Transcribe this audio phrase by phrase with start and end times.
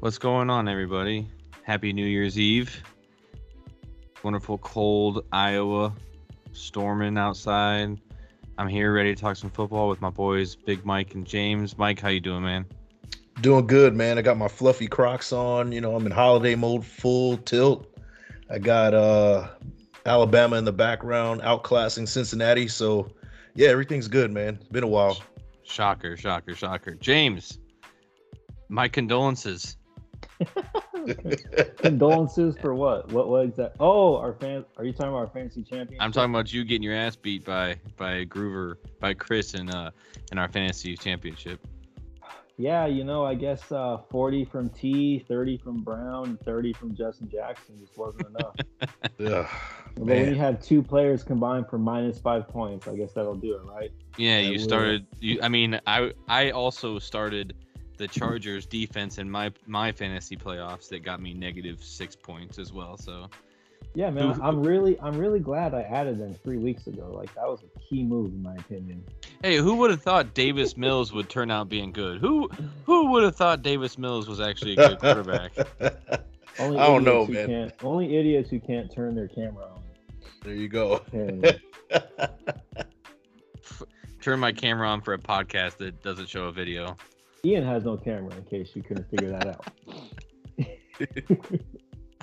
[0.00, 1.28] What's going on, everybody?
[1.64, 2.84] Happy New Year's Eve.
[4.22, 5.92] Wonderful cold Iowa,
[6.52, 8.00] storming outside.
[8.58, 11.76] I'm here ready to talk some football with my boys, Big Mike and James.
[11.76, 12.64] Mike, how you doing, man?
[13.40, 14.18] Doing good, man.
[14.18, 15.72] I got my fluffy Crocs on.
[15.72, 17.98] You know, I'm in holiday mode, full tilt.
[18.48, 19.48] I got uh
[20.06, 22.68] Alabama in the background, outclassing Cincinnati.
[22.68, 23.10] So,
[23.56, 24.58] yeah, everything's good, man.
[24.60, 25.20] It's been a while.
[25.64, 26.94] Shocker, shocker, shocker.
[26.94, 27.58] James,
[28.68, 29.74] my condolences.
[31.78, 33.10] Condolences for what?
[33.12, 33.74] What was that?
[33.80, 34.64] Oh, our fan.
[34.76, 36.00] Are you talking about our fantasy champion?
[36.00, 39.90] I'm talking about you getting your ass beat by by Groover by Chris in uh
[40.32, 41.66] in our fantasy championship.
[42.60, 47.28] Yeah, you know, I guess uh, 40 from T, 30 from Brown, 30 from Justin
[47.30, 48.56] Jackson just wasn't enough.
[49.18, 49.48] yeah,
[49.94, 53.54] but when you have two players combined for minus five points, I guess that'll do
[53.54, 53.92] it, right?
[54.16, 55.06] Yeah, you started.
[55.20, 57.54] You, I mean, I I also started
[57.98, 62.72] the Chargers defense in my my fantasy playoffs that got me negative six points as
[62.72, 62.96] well.
[62.96, 63.28] So
[63.94, 67.12] yeah, man, I'm really I'm really glad I added them three weeks ago.
[67.14, 69.04] Like that was a key move in my opinion.
[69.42, 72.20] Hey, who would have thought Davis Mills would turn out being good?
[72.20, 72.48] Who
[72.84, 75.52] who would have thought Davis Mills was actually a good quarterback?
[76.58, 77.46] only I don't know, man.
[77.46, 79.82] Can't, only idiots who can't turn their camera on.
[80.42, 81.02] There you go.
[84.20, 86.96] turn my camera on for a podcast that doesn't show a video.
[87.44, 89.64] Ian has no camera in case you couldn't figure that out.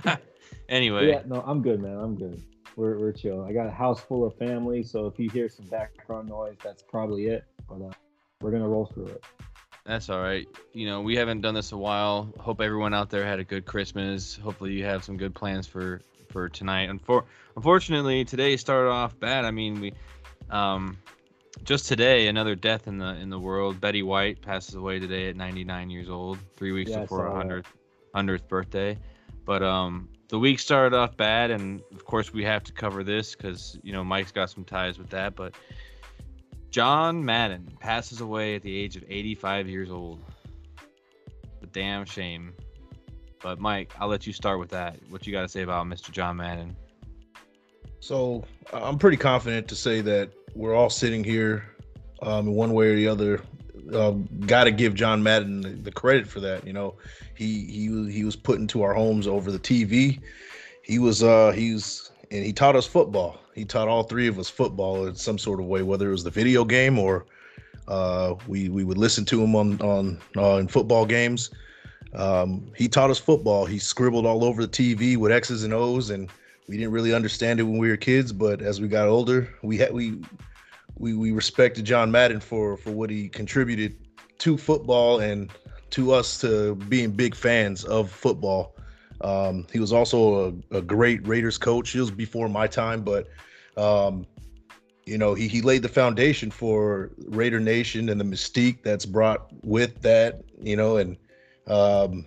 [0.69, 1.09] anyway.
[1.09, 1.97] Yeah, no, I'm good, man.
[1.97, 2.43] I'm good.
[2.75, 3.43] We're, we're chill.
[3.43, 6.83] I got a house full of family, so if you hear some background noise, that's
[6.83, 7.45] probably it.
[7.69, 7.91] But uh,
[8.41, 9.23] we're gonna roll through it.
[9.85, 10.47] That's all right.
[10.73, 12.33] You know, we haven't done this a while.
[12.39, 14.35] Hope everyone out there had a good Christmas.
[14.35, 16.89] Hopefully, you have some good plans for for tonight.
[16.89, 17.23] And for
[17.55, 19.45] unfortunately, today started off bad.
[19.45, 19.93] I mean, we
[20.49, 20.97] um
[21.63, 23.79] just today, another death in the in the world.
[23.79, 27.65] Betty White passes away today at 99 years old, three weeks yeah, before her 100th,
[28.15, 28.97] 100th birthday.
[29.45, 33.35] But um, the week started off bad, and of course we have to cover this
[33.35, 35.35] because you know Mike's got some ties with that.
[35.35, 35.55] But
[36.71, 40.21] John Madden passes away at the age of 85 years old.
[41.61, 42.53] A damn shame.
[43.41, 44.97] But Mike, I'll let you start with that.
[45.09, 46.11] What you got to say about Mr.
[46.11, 46.75] John Madden?
[47.99, 48.43] So
[48.73, 51.65] I'm pretty confident to say that we're all sitting here,
[52.21, 53.41] um, one way or the other.
[53.93, 54.11] Uh,
[54.47, 56.65] Got to give John Madden the, the, credit for that.
[56.65, 56.95] You know,
[57.35, 60.21] he he he was put into our homes over the TV.
[60.81, 63.39] He was uh he's and he taught us football.
[63.53, 66.23] He taught all three of us football in some sort of way, whether it was
[66.23, 67.25] the video game or
[67.87, 71.51] uh, we we would listen to him on on uh, in football games.
[72.13, 73.65] Um, he taught us football.
[73.65, 76.29] He scribbled all over the TV with X's and O's and
[76.67, 79.77] we didn't really understand it when we were kids, but as we got older, we
[79.77, 80.21] had we
[80.97, 83.95] we we respected John Madden for for what he contributed
[84.39, 85.51] to football and
[85.91, 88.75] to us to being big fans of football.
[89.21, 91.91] Um, he was also a, a, great Raiders coach.
[91.91, 93.27] He was before my time, but
[93.77, 94.25] um,
[95.05, 99.47] you know he he laid the foundation for Raider Nation and the mystique that's brought
[99.63, 100.41] with that.
[100.61, 101.17] You know, and
[101.67, 102.25] um,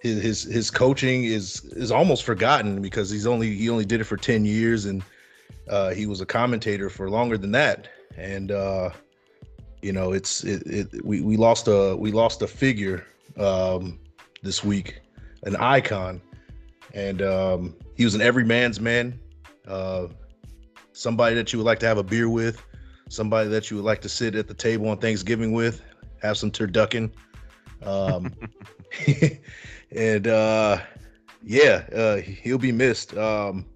[0.00, 4.04] his his his coaching is is almost forgotten because he's only he only did it
[4.04, 5.02] for 10 years and
[5.68, 7.88] uh, he was a commentator for longer than that.
[8.16, 8.90] And uh,
[9.82, 13.06] you know it's it, it we, we lost a we lost a figure
[13.38, 13.98] um,
[14.42, 15.00] this week
[15.44, 16.20] an icon.
[16.92, 19.18] And um, he was an everyman's man.
[19.66, 20.08] Uh,
[20.92, 22.62] somebody that you would like to have a beer with
[23.10, 25.82] somebody that you would like to sit at the table on Thanksgiving with
[26.22, 27.10] have some turducken.
[27.82, 28.32] Um,
[29.92, 30.78] and uh,
[31.42, 33.16] yeah, uh, he'll be missed.
[33.16, 33.66] Um,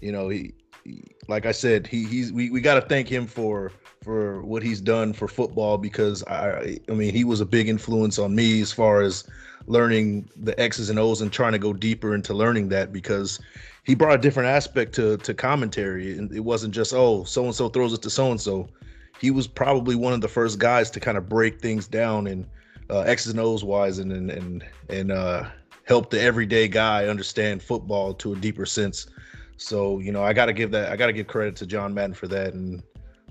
[0.00, 0.52] you know, he,
[0.84, 4.62] he, like I said, he he's we, we got to thank him for for what
[4.62, 8.60] he's done for football because I I mean he was a big influence on me
[8.60, 9.24] as far as
[9.66, 13.40] learning the X's and O's and trying to go deeper into learning that because
[13.84, 17.54] he brought a different aspect to to commentary and it wasn't just oh so and
[17.54, 18.68] so throws it to so and so.
[19.20, 22.46] He was probably one of the first guys to kind of break things down and
[22.90, 25.44] uh, X's and O's wise and and and, and uh,
[25.84, 29.06] help the everyday guy understand football to a deeper sense.
[29.56, 31.94] So you know, I got to give that I got to give credit to John
[31.94, 32.82] Madden for that, and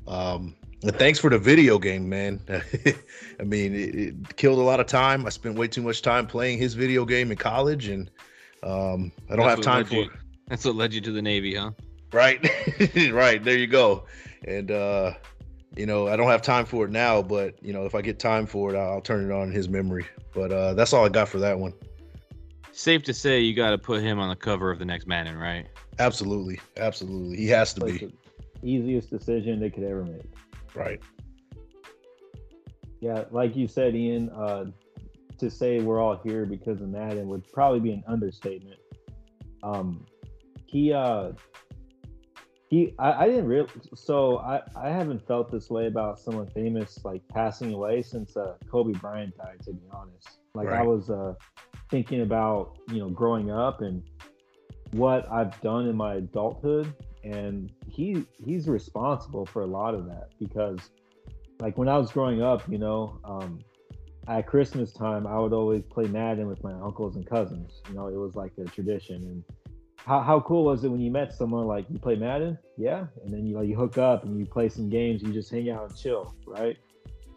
[0.07, 2.39] um, and thanks for the video game, man.
[3.39, 5.25] I mean, it, it, killed a lot of time.
[5.25, 8.09] I spent way too much time playing his video game in college, and
[8.63, 9.95] um, I don't that's have time for.
[9.95, 10.09] You,
[10.47, 11.71] that's what led you to the Navy, huh?
[12.13, 12.41] Right,
[13.11, 13.43] right.
[13.43, 14.05] There you go.
[14.47, 15.13] And uh,
[15.75, 18.19] you know, I don't have time for it now, but you know, if I get
[18.19, 20.05] time for it, I'll turn it on in his memory.
[20.33, 21.73] But uh, that's all I got for that one.
[22.71, 25.37] Safe to say, you got to put him on the cover of the next Madden,
[25.37, 25.67] right?
[25.99, 27.37] Absolutely, absolutely.
[27.37, 28.13] He has to be.
[28.63, 30.31] easiest decision they could ever make.
[30.75, 31.01] Right.
[33.01, 34.29] Yeah, like you said, Ian.
[34.29, 34.65] Uh,
[35.39, 38.79] to say we're all here because of Madden would probably be an understatement.
[39.63, 40.05] Um,
[40.65, 41.31] he uh,
[42.69, 47.03] he I, I didn't real so I I haven't felt this way about someone famous
[47.03, 49.59] like passing away since uh, Kobe Bryant died.
[49.65, 51.33] To be honest, like I was uh,
[51.89, 54.03] thinking about you know growing up and
[54.91, 56.93] what I've done in my adulthood,
[57.23, 60.91] and he he's responsible for a lot of that because
[61.59, 63.59] like when I was growing up, you know, um,
[64.27, 67.81] at Christmas time, I would always play Madden with my uncles and cousins.
[67.89, 69.15] You know, it was like a tradition.
[69.15, 69.43] And
[70.05, 72.57] how, how cool was it when you met someone like you play Madden?
[72.77, 73.07] Yeah.
[73.23, 75.69] And then you know you hook up and you play some games, you just hang
[75.69, 76.77] out and chill, right?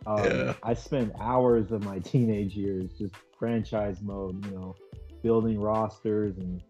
[0.07, 0.55] Um, Yeah.
[0.63, 4.75] I spent hours of my teenage years just franchise mode, you know,
[5.23, 6.63] building rosters and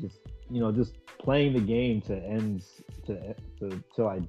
[0.00, 0.18] just
[0.50, 4.20] you know just playing the game to ends to to till I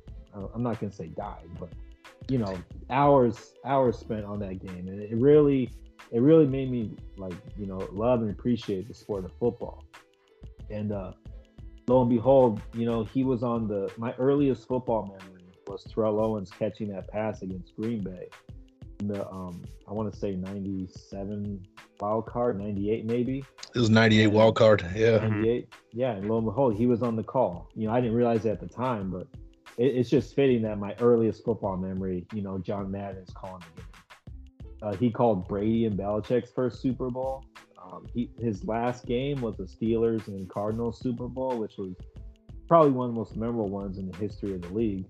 [0.53, 1.69] I'm not gonna say died, but
[2.29, 2.57] you know
[2.89, 5.69] hours hours spent on that game, and it really
[6.11, 9.83] it really made me like you know love and appreciate the sport of football.
[10.69, 11.12] And uh,
[11.88, 16.19] lo and behold, you know he was on the my earliest football memory was Terrell
[16.19, 18.27] Owens catching that pass against Green Bay
[19.00, 21.65] in the um I want to say 97
[22.00, 23.44] wild card 98 maybe
[23.75, 24.86] It was 98 wild card.
[24.95, 25.19] Yeah.
[25.19, 25.30] Mhm.
[25.30, 25.74] 98.
[25.94, 27.69] Yeah, and lo and behold, he was on the call.
[27.75, 29.27] You know, I didn't realize it at the time, but
[29.77, 33.63] it, it's just fitting that my earliest football memory, you know, John Madden is calling
[33.75, 33.89] the game.
[34.81, 37.45] Uh, he called Brady and Belichick's first Super Bowl.
[37.83, 41.94] Um, he, his last game was the Steelers and Cardinals Super Bowl, which was
[42.68, 45.06] probably one of the most memorable ones in the history of the league.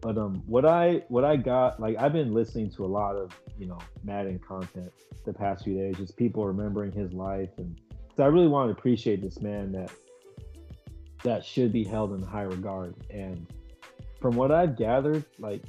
[0.00, 3.32] But um, what I what I got like I've been listening to a lot of
[3.58, 4.92] you know Madden content
[5.24, 7.80] the past few days, just people remembering his life and
[8.16, 9.90] so I really want to appreciate this man that
[11.24, 12.94] that should be held in high regard.
[13.10, 13.46] And
[14.20, 15.62] from what I've gathered, like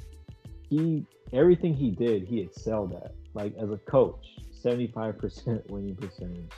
[0.68, 3.14] he everything he did, he excelled at.
[3.34, 6.52] Like as a coach, 75% winning percentage.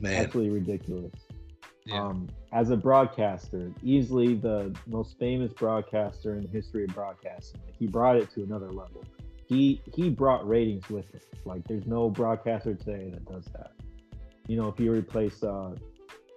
[0.00, 0.24] Man.
[0.24, 1.12] Absolutely ridiculous.
[1.86, 2.02] Yeah.
[2.02, 7.60] Um, as a broadcaster, easily the most famous broadcaster in the history of broadcasting.
[7.66, 9.04] Like he brought it to another level.
[9.46, 11.26] He he brought ratings with it.
[11.44, 13.72] Like there's no broadcaster today that does that.
[14.48, 15.74] You know, if you replace uh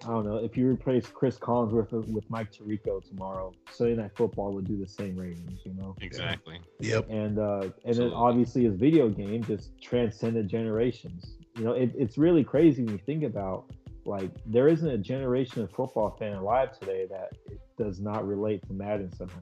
[0.03, 4.11] I don't know, if you replace Cris Collinsworth with, with Mike Tirico tomorrow, Sunday Night
[4.15, 5.95] Football would do the same ratings, you know?
[6.01, 6.59] exactly.
[6.79, 7.09] Yep.
[7.09, 11.37] and uh, and then obviously his video game just transcended generations.
[11.57, 13.65] You know, it, it's really crazy when you think about
[14.05, 17.33] like there isn't a generation of football fan alive today that
[17.77, 19.41] does not relate to Madden somehow.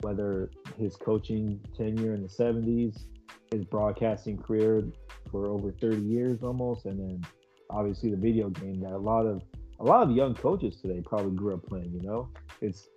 [0.00, 3.04] Whether his coaching tenure in the '70s,
[3.52, 4.84] his broadcasting career
[5.30, 7.26] for over 30 years almost, and then
[7.70, 9.42] obviously the video game that a lot of
[9.78, 11.92] a lot of young coaches today probably grew up playing.
[11.92, 12.28] You know,
[12.60, 12.88] it's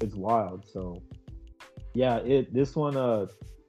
[0.00, 0.64] it's wild.
[0.70, 1.02] So
[1.94, 3.26] yeah, it this one uh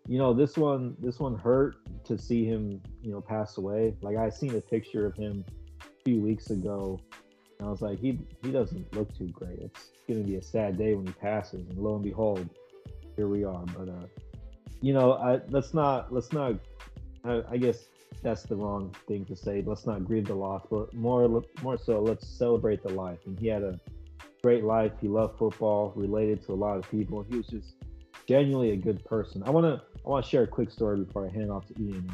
[0.08, 3.96] you know this one this one hurt to see him you know pass away.
[4.02, 5.44] Like I seen a picture of him
[5.82, 7.00] a few weeks ago,
[7.60, 9.60] and I was like he he doesn't look too great.
[9.60, 12.50] It's gonna be a sad day when he passes, and lo and behold,
[13.16, 13.66] here we are.
[13.78, 14.08] But uh,
[14.82, 16.56] you know, I, let's not let's not.
[17.24, 17.86] I, I guess
[18.22, 19.64] that's the wrong thing to say.
[19.66, 23.20] Let's not grieve the loss, but more more so, let's celebrate the life.
[23.26, 23.80] And he had a
[24.42, 24.92] great life.
[25.02, 27.24] He loved football, related to a lot of people.
[27.30, 27.76] He was just
[28.28, 29.44] genuinely a good person.
[29.46, 31.82] I want to I want to share a quick story before I hand off to
[31.82, 32.10] Ian.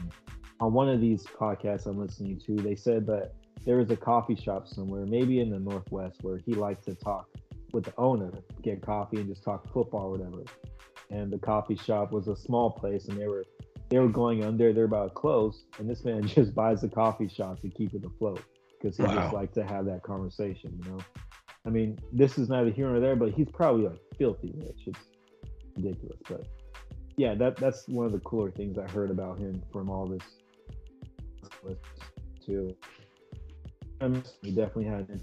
[0.60, 3.34] On one of these podcasts I'm listening to, they said that
[3.66, 7.28] there was a coffee shop somewhere, maybe in the Northwest, where he liked to talk
[7.74, 8.32] with the owner,
[8.62, 10.44] get coffee and just talk football or whatever.
[11.10, 13.44] And the coffee shop was a small place, and they were
[13.92, 14.74] they were going under.
[14.74, 18.42] They're about close, and this man just buys the coffee shop to keep it afloat
[18.82, 19.34] because he just Wow.
[19.34, 20.80] liked to have that conversation.
[20.84, 21.00] You know,
[21.66, 24.88] I mean, this is neither here nor there, but he's probably like filthy rich.
[24.88, 25.00] It's
[25.76, 26.48] ridiculous, but
[27.18, 30.24] yeah, that that's one of the cooler things I heard about him from all this
[31.64, 31.82] list
[32.46, 32.76] too.
[34.00, 35.22] Um, he definitely had an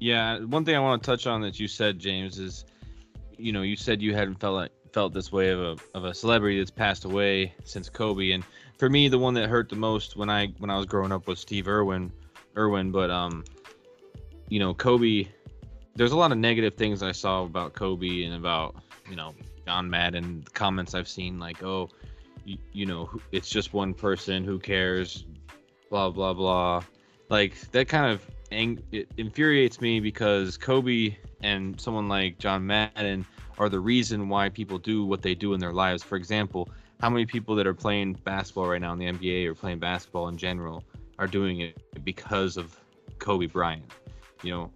[0.00, 2.64] Yeah, one thing I want to touch on that you said, James, is
[3.38, 6.14] you know you said you hadn't felt like, felt this way of a of a
[6.14, 8.44] celebrity that's passed away since Kobe, and
[8.78, 11.26] for me, the one that hurt the most when I when I was growing up
[11.26, 12.12] was Steve Irwin,
[12.56, 12.92] Irwin.
[12.92, 13.44] But um,
[14.48, 15.26] you know, Kobe.
[15.96, 18.76] There's a lot of negative things I saw about Kobe and about
[19.10, 19.34] you know
[19.66, 20.44] John Madden.
[20.54, 21.90] Comments I've seen like, oh,
[22.44, 24.44] you, you know, it's just one person.
[24.44, 25.24] Who cares?
[25.90, 26.82] Blah blah blah.
[27.30, 33.26] Like that kind of ang- it infuriates me because Kobe and someone like John Madden
[33.58, 36.02] are the reason why people do what they do in their lives.
[36.02, 36.68] For example,
[37.00, 40.28] how many people that are playing basketball right now in the NBA or playing basketball
[40.28, 40.84] in general
[41.18, 42.76] are doing it because of
[43.18, 43.84] Kobe Bryant?
[44.42, 44.70] You know,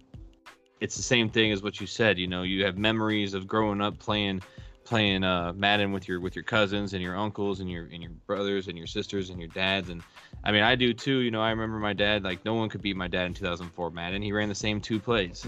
[0.79, 2.17] it's the same thing as what you said.
[2.17, 4.41] You know, you have memories of growing up playing
[4.85, 8.11] playing uh, Madden with your with your cousins and your uncles and your and your
[8.25, 10.01] brothers and your sisters and your dads and
[10.43, 11.19] I mean I do too.
[11.19, 13.91] You know I remember my dad like no one could beat my dad in 2004
[13.91, 14.21] Madden.
[14.21, 15.45] He ran the same two plays.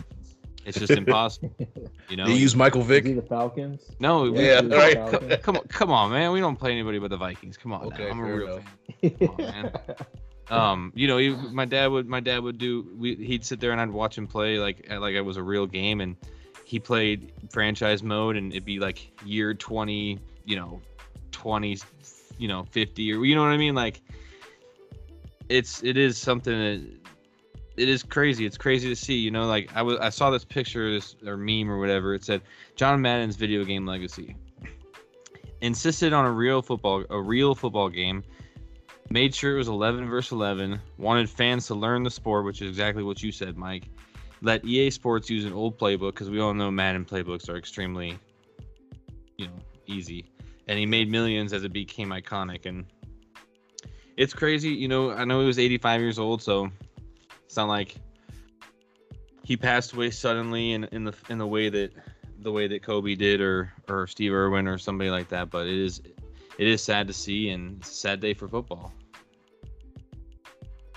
[0.65, 1.53] It's just impossible.
[2.09, 2.25] You know.
[2.25, 3.05] They use Michael Is Vick.
[3.05, 3.81] he the Falcons?
[3.99, 4.23] no.
[4.31, 4.93] we- Yeah, Is he the right.
[4.95, 5.35] Falcons?
[5.43, 6.31] Come on, come on, man.
[6.31, 7.57] We don't play anybody but the Vikings.
[7.57, 7.95] Come on, now.
[8.07, 8.63] I'm a real enough.
[9.01, 9.29] fan.
[9.29, 9.71] On, man.
[10.49, 13.71] um you know he, my dad would my dad would do we, he'd sit there
[13.71, 16.17] and i'd watch him play like like it was a real game and
[16.65, 20.81] he played franchise mode and it'd be like year 20 you know
[21.31, 21.77] 20
[22.37, 24.01] you know 50 or you know what i mean like
[25.47, 27.00] it's it is something that
[27.77, 28.45] it is crazy.
[28.45, 31.37] It's crazy to see you know like i was i saw this picture this or
[31.37, 32.13] meme or whatever.
[32.13, 32.41] It said
[32.75, 34.35] john madden's video game legacy.
[35.61, 38.23] Insisted on a real football a real football game.
[39.09, 42.69] Made sure it was 11 versus 11 wanted fans to learn the sport which is
[42.69, 43.89] exactly what you said mike.
[44.41, 48.17] Let ea sports use an old playbook because we all know madden playbooks are extremely
[49.37, 50.25] you know easy.
[50.67, 52.65] And he made millions as it became iconic.
[52.65, 52.85] And
[54.17, 56.69] it's crazy you know i know he was 85 years old so
[57.51, 57.95] it's not like
[59.43, 61.91] he passed away suddenly in, in the in the way that
[62.39, 65.77] the way that kobe did or or steve irwin or somebody like that but it
[65.77, 66.01] is
[66.57, 68.93] it is sad to see and it's a sad day for football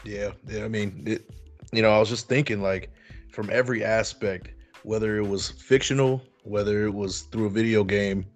[0.05, 0.65] Yeah, yeah.
[0.65, 1.29] I mean, it,
[1.73, 2.91] you know, I was just thinking like
[3.33, 4.51] from every aspect,
[4.85, 8.27] whether it was fictional, whether it was through a video game,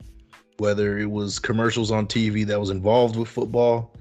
[0.56, 3.94] whether it was commercials on TV that was involved with football,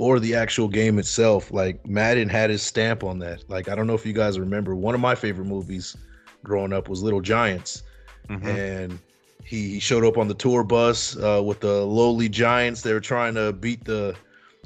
[0.00, 1.52] or the actual game itself.
[1.52, 3.44] Like Madden had his stamp on that.
[3.50, 5.94] Like I don't know if you guys remember, one of my favorite movies
[6.42, 7.82] growing up was Little Giants,
[8.30, 8.46] Mhm.
[8.46, 8.98] and
[9.44, 12.80] he, he showed up on the tour bus uh, with the lowly Giants.
[12.80, 14.14] They were trying to beat the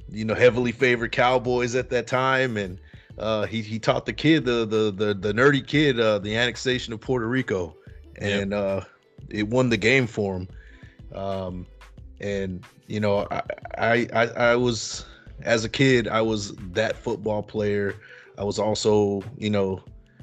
[0.09, 2.79] you know heavily favored Cowboys at that time, and
[3.19, 6.93] uh, he he taught the kid the the the, the nerdy kid uh, the annexation
[6.93, 7.75] of Puerto Rico,
[8.19, 8.83] and uh,
[9.31, 10.49] it won the game for him.
[11.13, 11.67] Um,
[12.21, 13.43] and you know I,
[13.79, 15.07] I I I was
[15.43, 17.97] as a kid I was that football player.
[18.39, 19.83] I was also you know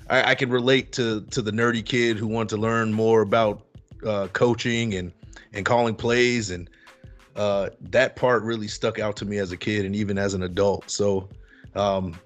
[0.10, 3.64] I, I can relate to to the nerdy kid who wanted to learn more about
[4.06, 5.12] uh, coaching and
[5.54, 6.70] and calling plays and
[7.36, 10.44] uh, that part really stuck out to me as a kid and even as an
[10.44, 10.90] adult.
[10.90, 11.30] So
[11.76, 12.20] um,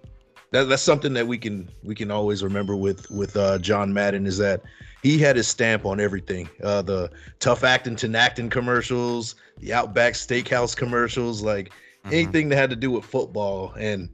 [0.51, 4.25] that, that's something that we can we can always remember with with uh, John Madden
[4.25, 4.61] is that
[5.03, 6.49] he had his stamp on everything.
[6.63, 11.71] Uh, the tough acting to acting commercials, the Outback Steakhouse commercials, like
[12.05, 12.13] Mhm.
[12.13, 14.09] anything that had to do with football, and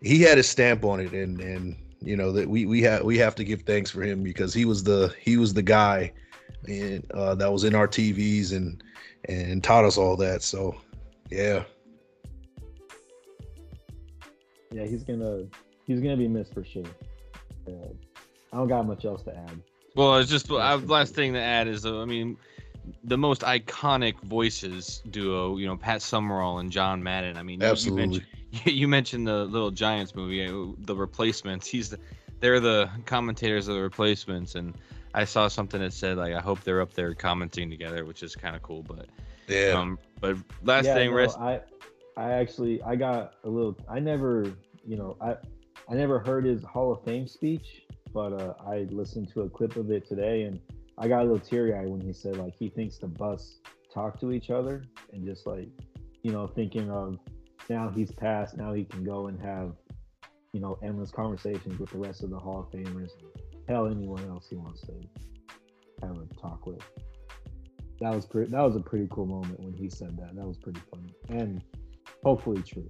[0.00, 1.12] he had his stamp on it.
[1.12, 4.22] And and you know that we we have we have to give thanks for him
[4.22, 6.12] because he was the he was the guy
[6.68, 8.82] and uh, that was in our TVs and
[9.28, 10.42] and taught us all that.
[10.42, 10.76] So,
[11.30, 11.64] yeah,
[14.72, 15.44] Yeah, he's gonna
[15.86, 16.84] he's gonna be missed for sure.
[17.66, 17.88] Uh,
[18.52, 19.60] I don't got much else to add.
[19.94, 22.36] Well, it's just I, Rest last thing to add is uh, I mean,
[23.04, 27.36] the most iconic voices duo, you know, Pat Summerall and John Madden.
[27.36, 28.02] I mean, you- absolutely.
[28.52, 31.66] You mentioned, you mentioned the Little Giants movie, uh, the replacements.
[31.66, 31.98] He's the,
[32.40, 34.74] they're the commentators of the replacements, and
[35.14, 38.36] I saw something that said like I hope they're up there commenting together, which is
[38.36, 38.82] kind of cool.
[38.82, 39.06] But
[39.48, 41.38] Yeah, um, but last yeah, thing, no, rest.
[41.38, 41.60] I
[42.16, 43.76] I actually I got a little.
[43.88, 44.52] I never
[44.86, 45.36] you know I
[45.88, 49.76] I never heard his Hall of Fame speech, but uh, I listened to a clip
[49.76, 50.60] of it today, and
[50.98, 53.58] I got a little teary eyed when he said like he thinks the bus
[53.92, 55.68] talk to each other, and just like
[56.22, 57.18] you know thinking of
[57.68, 59.72] now he's passed, now he can go and have
[60.52, 63.10] you know endless conversations with the rest of the Hall of Famers,
[63.68, 64.94] hell anyone else he wants to
[66.02, 66.82] have a talk with.
[68.00, 68.50] That was pretty.
[68.50, 70.34] That was a pretty cool moment when he said that.
[70.34, 71.62] That was pretty funny and
[72.22, 72.88] hopefully true.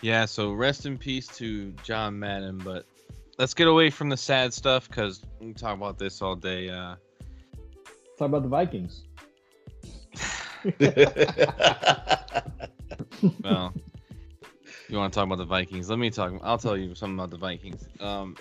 [0.00, 2.58] Yeah, so rest in peace to John Madden.
[2.58, 2.86] But
[3.42, 6.70] let's get away from the sad stuff because we can talk about this all day.
[6.70, 6.94] Uh,
[8.16, 9.02] Talk about the Vikings.
[13.42, 13.74] well,
[14.88, 15.90] you want to talk about the Vikings?
[15.90, 16.34] Let me talk.
[16.44, 17.88] I'll tell you something about the Vikings.
[17.98, 18.36] Um,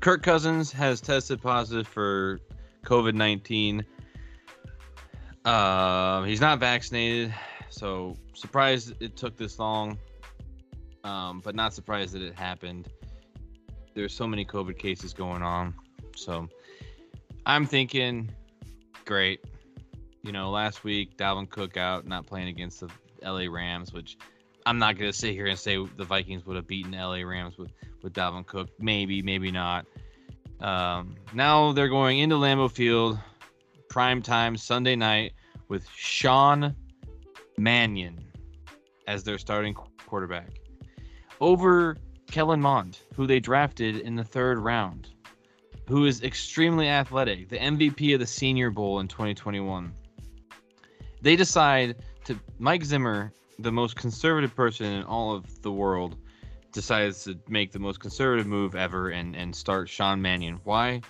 [0.00, 2.40] Kirk Cousins has tested positive for
[2.86, 3.84] COVID nineteen.
[5.44, 7.34] Uh, he's not vaccinated,
[7.68, 9.98] so surprised it took this long.
[11.06, 12.88] Um, but not surprised that it happened.
[13.94, 15.72] There's so many COVID cases going on,
[16.16, 16.48] so
[17.46, 18.28] I'm thinking,
[19.04, 19.44] great.
[20.24, 22.90] You know, last week Dalvin Cook out, not playing against the
[23.22, 24.18] LA Rams, which
[24.66, 27.70] I'm not gonna sit here and say the Vikings would have beaten LA Rams with
[28.02, 28.68] with Dalvin Cook.
[28.80, 29.86] Maybe, maybe not.
[30.58, 33.16] Um, now they're going into Lambeau Field,
[33.88, 35.34] prime time Sunday night
[35.68, 36.74] with Sean
[37.58, 38.24] Mannion
[39.06, 40.65] as their starting quarterback
[41.40, 41.96] over
[42.30, 45.08] Kellen Mond, who they drafted in the third round.
[45.88, 49.94] who is extremely athletic, the MVP of the Senior Bowl in 2021.
[51.22, 56.16] They decide to Mike Zimmer, the most conservative person in all of the world,
[56.72, 60.60] decides to make the most conservative move ever and and start Sean Mannion.
[60.64, 61.00] Why?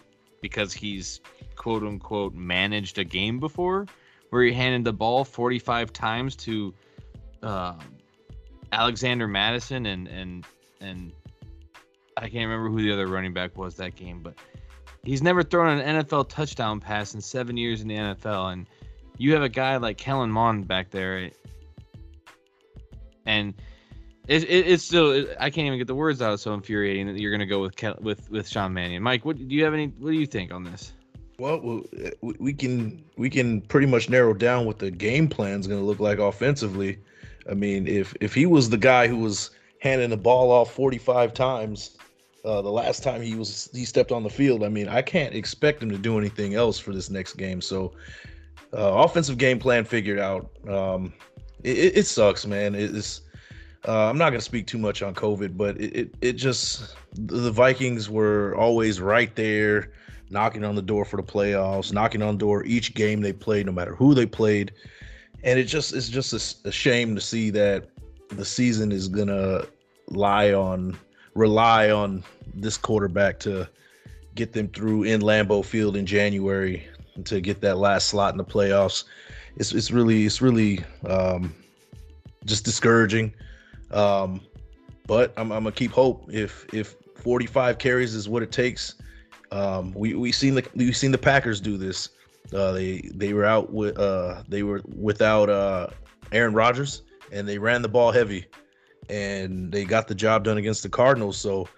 [0.43, 1.21] Because he's
[1.57, 3.87] quote unquote managed a game before
[4.31, 6.75] where he handed the ball 45 times to
[7.43, 7.75] uh,
[8.73, 10.45] Alexander Mattison and and
[10.81, 11.13] and
[12.17, 14.35] I can't remember who the other running back was that game, but
[15.05, 18.67] he's never thrown an NFL touchdown pass in seven years in the NFL, and
[19.19, 21.31] you have a guy like Kellen Mond back there,
[23.27, 23.55] and
[24.29, 26.35] it, it, it's still it, I can't even get the words out.
[26.35, 29.03] It's so infuriating that you're going to go with with with Sean Mannion.
[29.03, 29.87] Mike, what do you have any?
[29.87, 30.93] What do you think on this?
[31.39, 31.83] Well,
[32.23, 35.87] we can we can pretty much narrow down what the game plan is going to
[35.87, 36.99] look like offensively.
[37.51, 39.51] I mean, if if he was the guy who was
[39.81, 41.97] handing the ball off 45 times
[42.47, 45.35] uh, the last time he was he stepped on the field, I mean, I can't
[45.35, 47.61] expect him to do anything else for this next game.
[47.61, 47.93] So,
[48.73, 50.49] uh, offensive game plan figured out.
[50.69, 51.13] Um,
[51.65, 52.77] it, it sucks, man.
[52.77, 53.23] It's
[53.87, 56.95] uh, I'm not going to speak too much on COVID, but it, it, it just
[57.15, 59.93] the Vikings were always right there,
[60.31, 63.67] knocking on the door for the playoffs, knocking on the door each game they played,
[63.67, 64.73] no matter who they played,
[65.47, 66.33] and it just it's just
[66.65, 67.89] a, a shame to see that
[68.31, 69.63] the season is gonna
[70.09, 70.99] lie on
[71.35, 72.23] rely on
[72.55, 73.67] this quarterback to
[74.35, 76.87] get them through in Lambeau Field in January
[77.25, 79.05] to get that last slot in the playoffs.
[79.57, 81.55] It's it's really it's really um,
[82.45, 83.33] just discouraging.
[83.93, 84.41] Um,
[85.07, 86.29] but I'm, I'm, gonna keep hope.
[86.29, 88.97] If if 45 carries is what it takes,
[89.53, 92.09] um, we we seen the we've seen the Packers do this.
[92.53, 95.89] Uh, they they were out with uh, they were without uh,
[96.33, 98.47] Aaron Rodgers and they ran the ball heavy,
[99.09, 101.37] and they got the job done against the Cardinals.
[101.37, 101.69] So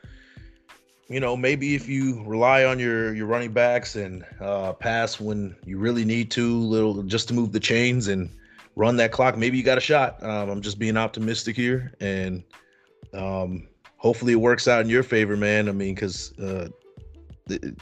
[1.09, 5.57] you know maybe if you rely on your your running backs and uh, pass when
[5.65, 8.31] you really need to, little just to move the chains and
[8.77, 9.37] run that clock.
[9.37, 10.23] Maybe you got a shot.
[10.23, 12.45] Um, I'm just being optimistic here, and
[13.15, 15.69] um, hopefully it works out in your favor, man.
[15.69, 16.69] I mean, because uh,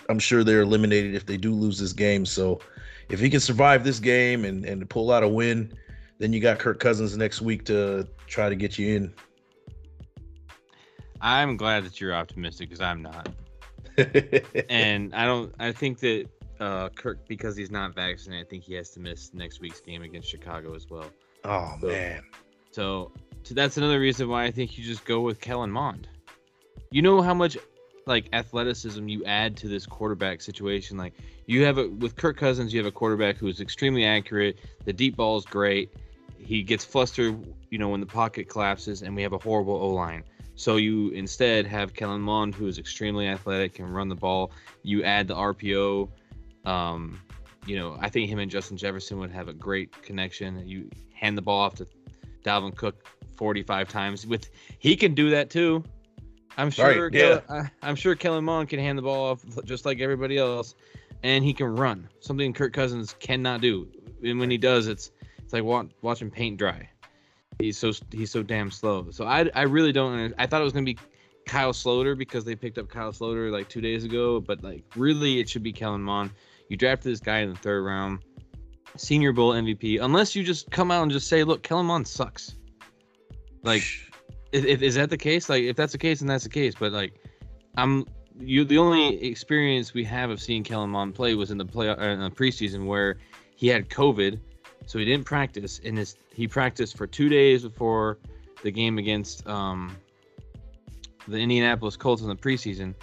[0.09, 2.25] I'm sure they're eliminated if they do lose this game.
[2.25, 2.61] So
[3.09, 5.73] if he can survive this game and and pull out a win,
[6.19, 9.15] then you got Kirk Cousins next week to try to get you in.
[11.21, 13.29] I'm glad that you're optimistic because I'm not.
[14.69, 15.55] and I don't.
[15.59, 16.29] I think that
[16.61, 18.47] uh, Kirk because he's not vaccinated.
[18.47, 21.11] I think he has to miss next week's game against Chicago as well.
[21.45, 22.23] Oh so, man.
[22.71, 26.09] So, so that's another reason why I think you just go with Kellen Mond.
[26.91, 27.57] You know how much
[28.07, 30.97] like athleticism you add to this quarterback situation.
[30.97, 31.15] Like
[31.47, 34.59] you have a with Kirk Cousins, you have a quarterback who is extremely accurate.
[34.85, 35.93] The deep ball is great.
[36.39, 39.89] He gets flustered, you know, when the pocket collapses, and we have a horrible O
[39.91, 40.23] line.
[40.55, 44.53] So you instead have Kellen Mond, who is extremely athletic, can run the ball.
[44.83, 46.09] You add the RPO
[46.67, 47.21] um,
[47.65, 50.67] you know, I think him and Justin Jefferson would have a great connection.
[50.69, 51.87] You hand the ball off to
[52.45, 54.27] Dalvin Cook 45 times.
[54.27, 55.83] With he can do that too.
[56.57, 57.05] I'm sure.
[57.05, 57.41] Right, yeah.
[57.41, 60.39] Kellen, uh, I, am sure Kellen Mond can hand the ball off just like everybody
[60.39, 60.75] else,
[61.23, 62.09] and he can run.
[62.21, 63.89] Something Kirk Cousins cannot do.
[64.25, 65.65] And when he does, it's it's like
[66.03, 66.89] watching paint dry.
[67.59, 69.11] He's so he's so damn slow.
[69.11, 70.35] So I I really don't.
[70.39, 70.99] I thought it was gonna be
[71.47, 75.41] Kyle Sloter because they picked up Kyle Sloter like two days ago, but like really
[75.41, 76.31] it should be Kellen Mond.
[76.69, 78.21] You drafted this guy in the third round,
[78.97, 80.03] Senior Bowl MVP.
[80.03, 82.57] Unless you just come out and just say, "Look, Kellen Mond sucks."
[83.63, 83.83] Like,
[84.65, 85.49] is that the case?
[85.49, 86.75] Like, if that's the case, then that's the case.
[86.79, 87.15] But like,
[87.77, 88.07] I'm
[88.39, 88.65] you.
[88.65, 91.97] The only experience we have of seeing Kellen Mond play was in the play uh,
[91.97, 93.19] in the preseason where
[93.55, 94.39] he had COVID,
[94.87, 95.81] so he didn't practice.
[95.85, 98.19] And his he practiced for two days before
[98.63, 99.97] the game against um,
[101.29, 102.95] the Indianapolis Colts in the preseason.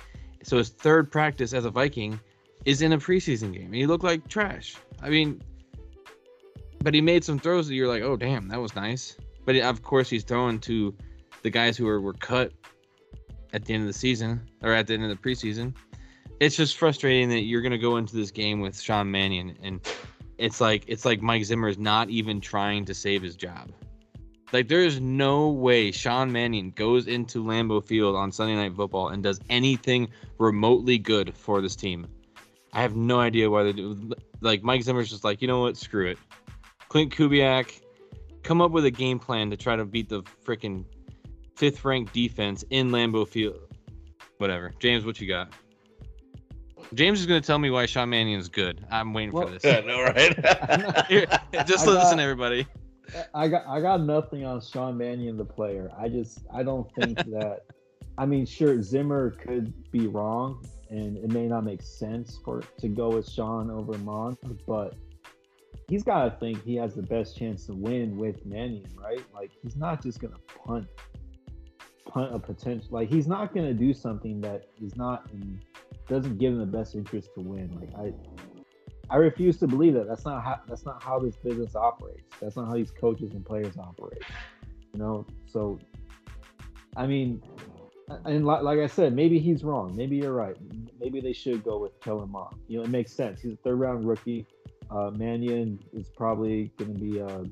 [0.43, 2.19] So his third practice as a Viking
[2.65, 3.65] is in a preseason game.
[3.65, 4.75] And he looked like trash.
[5.01, 5.41] I mean,
[6.81, 9.17] but he made some throws that you're like, oh damn, that was nice.
[9.45, 10.93] But of course, he's throwing to
[11.43, 12.51] the guys who were, were cut
[13.53, 15.75] at the end of the season or at the end of the preseason.
[16.39, 19.79] It's just frustrating that you're gonna go into this game with Sean Mannion and
[20.37, 23.71] it's like it's like Mike Zimmer is not even trying to save his job.
[24.51, 29.09] Like there is no way Sean Mannion goes into Lambeau Field on Sunday Night Football
[29.09, 32.07] and does anything remotely good for this team.
[32.71, 34.13] I have no idea why they do.
[34.41, 35.77] Like Mike Zimmer's just like, you know what?
[35.77, 36.17] Screw it.
[36.89, 37.81] Klint Kubiak,
[38.43, 40.85] come up with a game plan to try to beat the freaking
[41.55, 43.59] fifth ranked defense in Lambeau Field.
[44.37, 44.73] Whatever.
[44.79, 45.53] James, what you got?
[46.93, 48.85] James is going to tell me why Sean Mannion is good.
[48.91, 49.63] I'm waiting well, for this.
[49.63, 51.07] Yeah, no, right?
[51.07, 51.25] Here,
[51.65, 52.67] just listen, everybody.
[53.33, 55.91] I got I got nothing on Sean Mannion the player.
[55.97, 57.61] I just I don't think that.
[58.17, 62.87] I mean, sure, Zimmer could be wrong, and it may not make sense for to
[62.87, 64.37] go with Sean over Mond,
[64.67, 64.95] but
[65.87, 69.23] he's got to think he has the best chance to win with Mannion, right?
[69.33, 70.87] Like he's not just gonna punt
[72.05, 72.89] punt a potential.
[72.91, 75.61] Like he's not gonna do something that is not in
[76.07, 77.71] doesn't give him the best interest to win.
[77.79, 78.13] Like I.
[79.09, 80.07] I refuse to believe that.
[80.07, 80.61] That's not how.
[80.67, 82.23] That's not how this business operates.
[82.41, 84.23] That's not how these coaches and players operate.
[84.93, 85.27] You know.
[85.45, 85.77] So,
[86.95, 87.43] I mean,
[88.25, 89.93] and like, like I said, maybe he's wrong.
[89.95, 90.55] Maybe you're right.
[90.99, 92.55] Maybe they should go with Kellen Mond.
[92.67, 93.41] You know, it makes sense.
[93.41, 94.47] He's a third round rookie.
[94.89, 97.43] Uh, Mannion is probably going to be a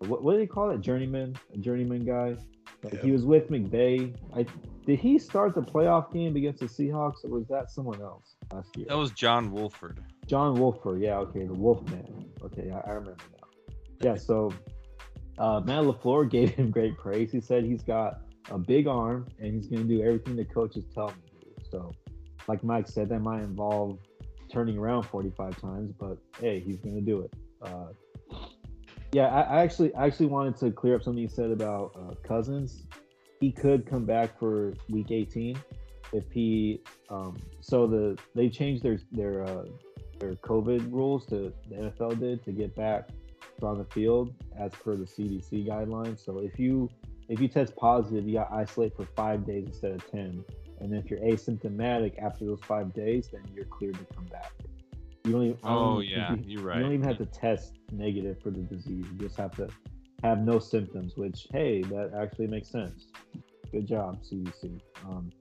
[0.00, 0.80] what, what do they call it?
[0.80, 2.36] Journeyman, a journeyman guy.
[2.82, 3.02] Like yeah.
[3.02, 4.14] He was with McVay.
[4.34, 4.46] I
[4.86, 8.76] did he start the playoff game against the Seahawks, or was that someone else last
[8.76, 8.86] year?
[8.88, 10.00] That was John Wolford.
[10.26, 12.30] John Wolford, yeah, okay, the Wolfman.
[12.42, 13.48] Okay, I, I remember now.
[14.00, 14.52] Yeah, so
[15.38, 17.32] uh, Matt LaFleur gave him great praise.
[17.32, 20.84] He said he's got a big arm and he's going to do everything the coaches
[20.94, 21.54] tell him to do.
[21.68, 21.92] So,
[22.46, 23.98] like Mike said, that might involve
[24.52, 27.32] turning around 45 times, but hey, he's going to do it.
[27.60, 27.88] Uh,
[29.16, 32.14] yeah, I, I, actually I actually wanted to clear up something you said about uh,
[32.22, 32.82] Cousins.
[33.40, 35.58] He could come back for Week 18
[36.12, 36.82] if he.
[37.08, 39.64] Um, so the they changed their their uh,
[40.20, 43.08] their COVID rules to the NFL did to get back
[43.62, 46.22] on the field as per the CDC guidelines.
[46.22, 46.90] So if you
[47.30, 50.44] if you test positive, you got isolate for five days instead of 10.
[50.80, 54.52] And if you're asymptomatic after those five days, then you're cleared to come back.
[55.26, 56.76] You don't even, oh, yeah, you, are right.
[56.76, 59.04] You don't even have to test negative for the disease.
[59.12, 59.68] You just have to
[60.22, 63.06] have no symptoms, which, hey, that actually makes sense.
[63.72, 64.80] Good job, CDC.
[65.04, 65.32] Um,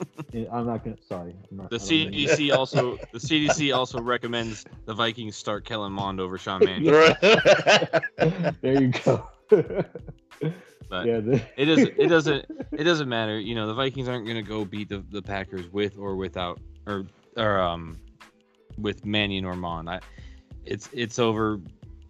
[0.50, 0.96] I'm not gonna.
[1.06, 6.38] Sorry, not, the CDC also the CDC also recommends the Vikings start Kellen Mond over
[6.38, 6.94] Sean Mannion.
[8.62, 9.28] there you go.
[10.88, 11.42] But yeah, the...
[11.56, 13.38] it doesn't it doesn't it doesn't matter.
[13.38, 17.04] You know, the Vikings aren't gonna go beat the, the Packers with or without or
[17.36, 17.98] or um
[18.78, 19.90] with Manny or Mond.
[19.90, 20.00] I
[20.64, 21.60] it's it's over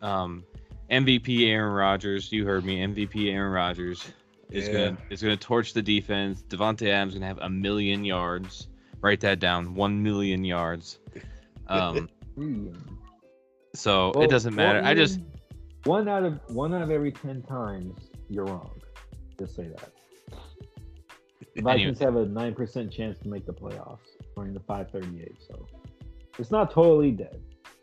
[0.03, 0.45] um
[0.91, 2.33] MVP Aaron Rodgers.
[2.33, 4.13] You heard me, MVP Aaron Rodgers
[4.51, 4.73] is yeah.
[4.73, 6.43] gonna is gonna torch the defense.
[6.43, 8.69] Davante Adams gonna have a million yards.
[9.01, 9.75] Write that down.
[9.75, 10.99] One million yards.
[11.71, 12.09] Um
[13.75, 14.81] so well, it doesn't matter.
[14.83, 15.21] I just
[15.85, 18.81] one out of one out of every ten times you're wrong.
[19.39, 19.93] Just say that.
[21.55, 22.21] The Vikings anyway.
[22.21, 25.37] have a nine percent chance to make the playoffs, according to 538.
[25.47, 25.67] So
[26.39, 27.41] it's not totally dead.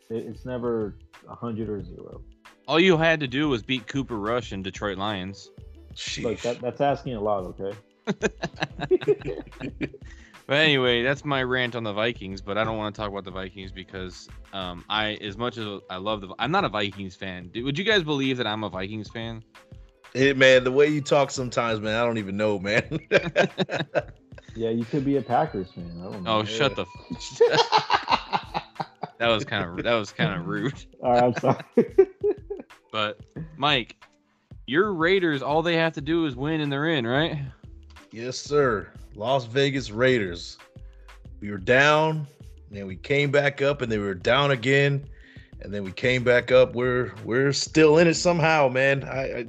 [0.10, 0.96] It's never
[1.28, 2.22] hundred or zero.
[2.68, 5.50] All you had to do was beat Cooper Rush and Detroit Lions.
[6.22, 7.78] Look, that, that's asking a lot, okay?
[10.48, 12.42] but anyway, that's my rant on the Vikings.
[12.42, 15.82] But I don't want to talk about the Vikings because um, I, as much as
[15.90, 17.52] I love the, I'm not a Vikings fan.
[17.56, 19.44] Would you guys believe that I'm a Vikings fan?
[20.14, 23.00] Hey, man, the way you talk sometimes, man, I don't even know, man.
[24.56, 25.92] yeah, you could be a Packers fan.
[26.00, 26.40] I don't know.
[26.40, 26.86] Oh, shut the.
[29.26, 30.86] that was kind of that was kind of rude.
[31.04, 31.64] All right, I'm sorry.
[32.92, 33.20] but
[33.58, 33.96] Mike,
[34.68, 37.40] your Raiders, all they have to do is win and they're in, right?
[38.12, 38.90] Yes, sir.
[39.16, 40.58] Las Vegas Raiders.
[41.42, 42.28] We were down,
[42.74, 45.06] and we came back up, and they were down again,
[45.62, 46.76] and then we came back up.
[46.76, 49.04] We're we're still in it somehow, man.
[49.04, 49.46] I, I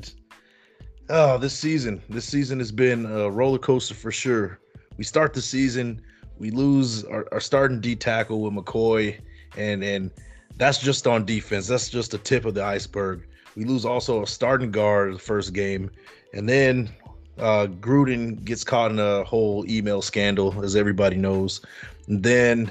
[1.09, 4.59] Oh, this season, this season has been a roller coaster for sure.
[4.97, 6.03] We start the season,
[6.39, 9.21] we lose our, our starting D tackle with McCoy,
[9.57, 10.11] and and
[10.57, 11.66] that's just on defense.
[11.66, 13.27] That's just the tip of the iceberg.
[13.57, 15.90] We lose also a starting guard in the first game,
[16.33, 16.90] and then
[17.38, 21.61] uh, Gruden gets caught in a whole email scandal, as everybody knows.
[22.09, 22.71] And then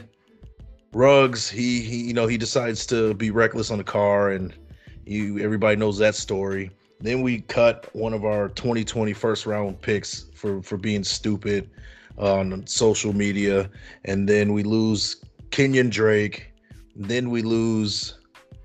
[0.94, 4.54] Ruggs, he, he you know he decides to be reckless on the car, and
[5.06, 6.72] you everybody knows that story.
[7.02, 11.70] Then we cut one of our 2020 first round picks for for being stupid
[12.18, 13.70] on social media,
[14.06, 15.18] and then we lose
[15.52, 16.52] Kenyon Drake.
[16.96, 18.18] Then we lose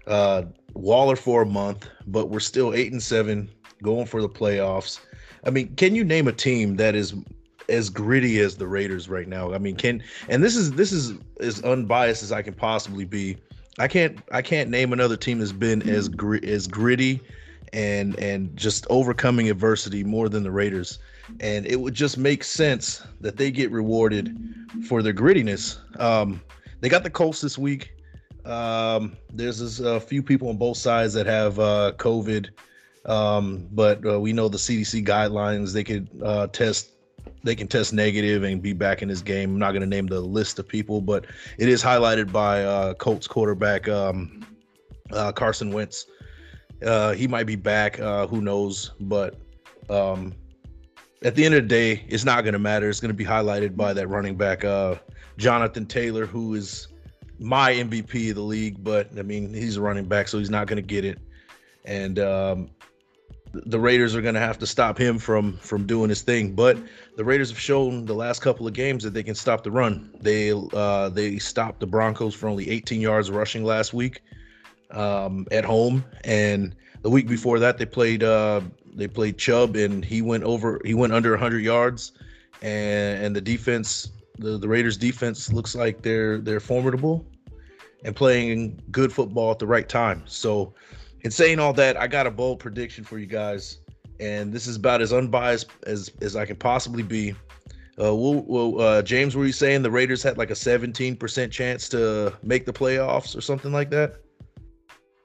[0.06, 0.42] uh,
[0.74, 3.50] Waller for a month, but we're still eight and seven,
[3.82, 5.00] going for the playoffs.
[5.44, 7.14] I mean, can you name a team that is
[7.68, 9.52] as gritty as the Raiders right now?
[9.52, 13.36] I mean, can and this is this is as unbiased as I can possibly be.
[13.78, 17.20] I can't I can't name another team that's been as gr- as gritty
[17.72, 20.98] and and just overcoming adversity more than the Raiders.
[21.38, 24.36] And it would just make sense that they get rewarded
[24.88, 25.78] for their grittiness.
[26.00, 26.40] Um,
[26.80, 27.92] they got the Colts this week.
[28.44, 32.48] Um, there's a few people on both sides that have uh, COVID,
[33.06, 35.72] um, but uh, we know the CDC guidelines.
[35.72, 36.90] They could uh, test,
[37.42, 39.52] they can test negative and be back in this game.
[39.52, 41.26] I'm not going to name the list of people, but
[41.58, 44.46] it is highlighted by uh, Colts quarterback um,
[45.12, 46.06] uh, Carson Wentz.
[46.84, 48.00] Uh, he might be back.
[48.00, 48.92] Uh, who knows?
[49.00, 49.36] But
[49.88, 50.34] um,
[51.22, 52.88] at the end of the day, it's not going to matter.
[52.88, 54.96] It's going to be highlighted by that running back, uh,
[55.36, 56.88] Jonathan Taylor, who is
[57.40, 58.84] my MVP of the league.
[58.84, 61.18] But I mean, he's a running back, so he's not going to get it.
[61.84, 62.70] And um,
[63.52, 66.54] the Raiders are going to have to stop him from from doing his thing.
[66.54, 66.78] But
[67.16, 70.10] the Raiders have shown the last couple of games that they can stop the run.
[70.20, 74.22] They uh, they stopped the Broncos for only 18 yards rushing last week
[74.90, 78.60] um, at home, and the week before that they played uh,
[78.94, 82.12] they played Chubb and he went over he went under 100 yards,
[82.62, 87.26] and and the defense the the Raiders defense looks like they're they're formidable
[88.04, 90.22] and playing good football at the right time.
[90.26, 90.74] So
[91.22, 93.78] in saying all that, I got a bold prediction for you guys,
[94.18, 97.34] and this is about as unbiased as as I can possibly be.
[98.00, 101.86] Uh, we'll, we'll, uh, James, were you saying the Raiders had like a 17% chance
[101.90, 104.22] to make the playoffs or something like that?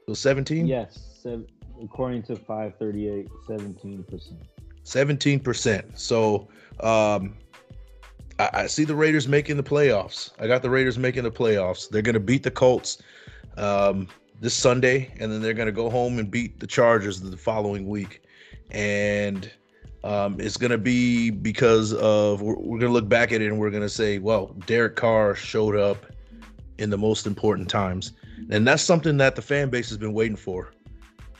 [0.07, 0.67] So 17?
[0.67, 1.47] Yes, seven,
[1.81, 4.33] according to 538, 17%.
[4.83, 5.97] 17%.
[5.97, 6.49] So
[6.81, 7.37] um,
[8.37, 10.31] I, see the Raiders making the playoffs.
[10.39, 11.89] I got the Raiders making the playoffs.
[11.89, 13.01] They're going to beat the Colts.
[13.57, 17.37] Um, this Sunday, and then they're going to go home and beat the Chargers the
[17.37, 18.21] following week.
[18.71, 19.49] And
[20.03, 23.47] um, it's going to be because of we're, we're going to look back at it
[23.47, 26.05] and we're going to say, well, Derek Carr showed up
[26.77, 28.11] in the most important times,
[28.49, 30.73] and that's something that the fan base has been waiting for.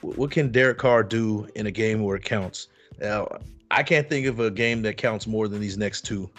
[0.02, 2.68] What can Derek Carr do in a game where it counts?
[3.00, 3.28] Now,
[3.72, 6.30] I can't think of a game that counts more than these next two.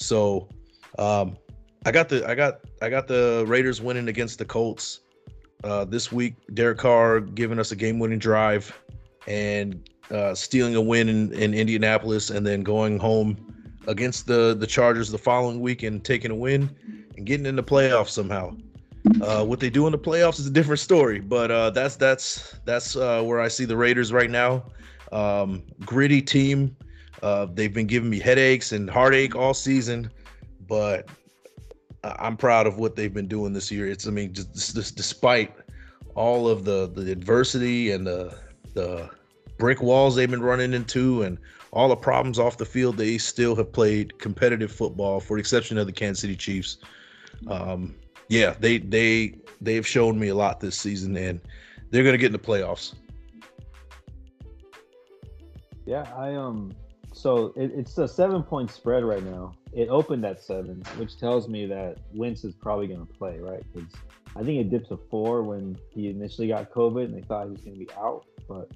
[0.00, 0.48] So,
[0.98, 1.36] um,
[1.86, 5.00] I got the I got I got the Raiders winning against the Colts
[5.64, 8.78] uh, this week, Derek Carr giving us a game-winning drive
[9.26, 13.36] and uh, stealing a win in, in Indianapolis, and then going home
[13.86, 16.74] against the the Chargers the following week and taking a win
[17.16, 18.54] and getting in the playoffs somehow.
[19.22, 22.56] Uh, what they do in the playoffs is a different story, but uh, that's that's
[22.64, 24.64] that's uh, where I see the Raiders right now.
[25.12, 26.76] Um, gritty team.
[27.22, 30.10] Uh, they've been giving me headaches and heartache all season,
[30.66, 31.08] but
[32.02, 33.86] I'm proud of what they've been doing this year.
[33.86, 35.54] It's I mean just, just despite
[36.14, 38.34] all of the the adversity and the
[38.74, 39.10] the
[39.58, 41.38] brick walls they've been running into and
[41.72, 45.78] all the problems off the field, they still have played competitive football, for the exception
[45.78, 46.78] of the Kansas City Chiefs.
[47.48, 47.94] Um,
[48.28, 51.40] yeah, they they they've shown me a lot this season, and
[51.90, 52.94] they're going to get in the playoffs.
[55.86, 56.74] Yeah, I um
[57.20, 59.52] so it, it's a seven point spread right now.
[59.72, 63.62] It opened at seven, which tells me that Wentz is probably going to play, right?
[63.72, 63.92] Because
[64.36, 67.50] I think it dipped to four when he initially got COVID and they thought he
[67.50, 68.24] was going to be out.
[68.48, 68.70] But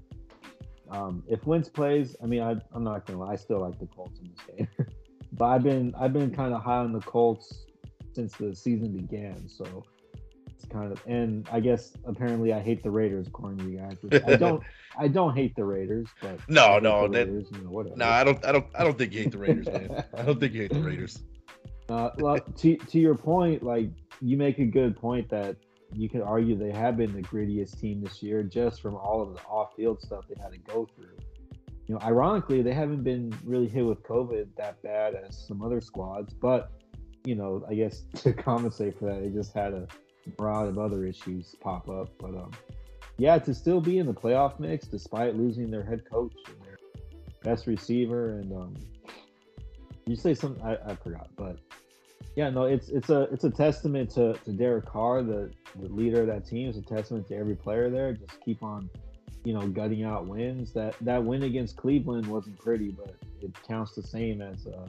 [0.90, 3.78] um, if Wentz plays, I mean, I, am not going to lie, I still like
[3.78, 4.86] the Colts in this game.
[5.32, 7.64] but I've been I've been kind of high on the Colts
[8.12, 9.84] since the season began, so
[10.70, 14.22] kind of and I guess apparently I hate the Raiders according to you guys.
[14.26, 14.62] I don't
[14.98, 18.44] I don't hate the Raiders, but no, no, that, Raiders, you know, no, I don't
[18.44, 20.04] I don't I don't think you hate the Raiders, man.
[20.16, 21.22] I don't think you hate the Raiders.
[21.90, 23.90] Uh, well, to to your point, like
[24.22, 25.54] you make a good point that
[25.92, 29.34] you could argue they have been the grittiest team this year just from all of
[29.34, 31.16] the off-field stuff they had to go through.
[31.86, 35.80] You know, ironically, they haven't been really hit with COVID that bad as some other
[35.80, 36.72] squads, but
[37.24, 39.86] you know, I guess to compensate for that, they just had a
[40.36, 42.10] broad of other issues pop up.
[42.18, 42.52] But um,
[43.18, 46.78] yeah, to still be in the playoff mix despite losing their head coach and their
[47.42, 48.74] best receiver, and um,
[50.06, 51.58] you say something I, I forgot, but
[52.36, 56.22] yeah, no, it's it's a it's a testament to, to Derek Carr, the the leader
[56.22, 56.68] of that team.
[56.68, 58.12] It's a testament to every player there.
[58.12, 58.90] Just keep on,
[59.44, 60.72] you know, gutting out wins.
[60.72, 64.88] That that win against Cleveland wasn't pretty, but it counts the same as uh,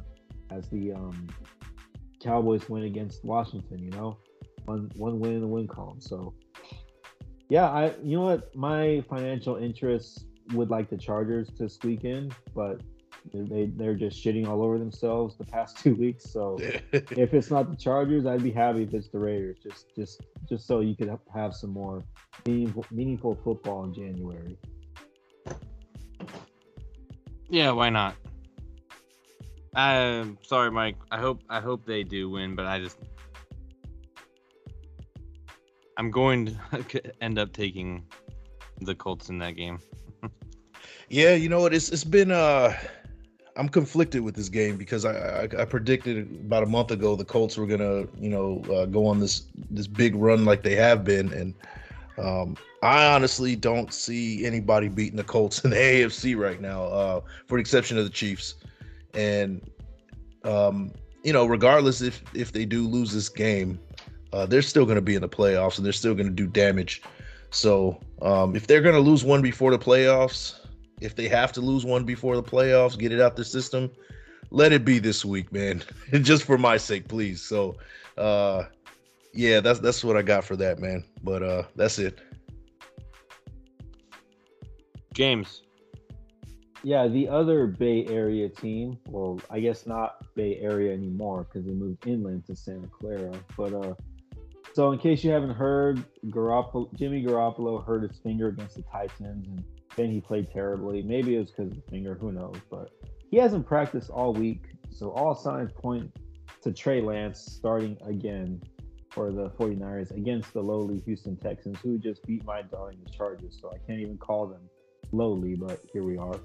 [0.49, 1.27] as the um,
[2.19, 3.79] Cowboys win against Washington.
[3.79, 4.17] You know,
[4.65, 6.01] one one win in the win column.
[6.01, 6.33] So
[7.49, 12.31] yeah, I you know what my financial interests would like the Chargers to squeak in,
[12.53, 12.81] but
[13.33, 16.29] they they're just shitting all over themselves the past two weeks.
[16.31, 16.57] So
[16.91, 19.57] if it's not the Chargers, I'd be happy if it's the Raiders.
[19.61, 22.03] Just just just so you could have some more
[22.45, 24.57] meaningful meaningful football in January.
[27.49, 28.15] Yeah, why not?
[29.75, 30.95] I'm sorry, Mike.
[31.11, 32.97] I hope I hope they do win, but I just
[35.97, 38.05] I'm going to end up taking
[38.81, 39.79] the Colts in that game.
[41.09, 41.73] yeah, you know what?
[41.73, 42.73] It's it's been uh
[43.57, 47.23] I'm conflicted with this game because I, I, I predicted about a month ago the
[47.23, 51.03] Colts were gonna you know uh, go on this this big run like they have
[51.05, 51.53] been, and
[52.17, 57.21] um, I honestly don't see anybody beating the Colts in the AFC right now, uh,
[57.47, 58.55] for the exception of the Chiefs,
[59.13, 59.61] and
[60.43, 60.91] um,
[61.23, 63.79] you know regardless if if they do lose this game,
[64.35, 66.45] uh, they're still going to be in the playoffs and they're still going to do
[66.45, 67.01] damage.
[67.51, 70.59] So um, if they're going to lose one before the playoffs,
[71.01, 73.91] If they have to lose one before the playoffs, get it out the system,
[74.49, 75.83] let it be this week, man.
[76.21, 77.41] Just for my sake, please.
[77.41, 77.75] So,
[78.17, 78.63] uh,
[79.33, 81.03] yeah, that's that's what I got for that, man.
[81.21, 82.19] But uh, that's it.
[85.13, 85.63] James.
[86.83, 91.73] Yeah, the other Bay Area team, well, I guess not Bay Area anymore because they
[91.73, 93.33] moved inland to Santa Clara.
[93.57, 93.95] But uh,
[94.75, 99.47] so in case you haven't heard, Garoppolo, Jimmy Garoppolo hurt his finger against the Titans,
[99.47, 99.63] and
[99.95, 101.01] then he played terribly.
[101.01, 102.57] Maybe it was because of the finger, who knows?
[102.69, 102.91] But
[103.31, 106.11] he hasn't practiced all week, so all signs point
[106.61, 108.61] to Trey Lance starting again
[109.11, 113.57] for the 49ers against the lowly Houston Texans, who just beat my darling the Chargers.
[113.61, 114.69] So I can't even call them
[115.13, 116.35] lowly, but here we are.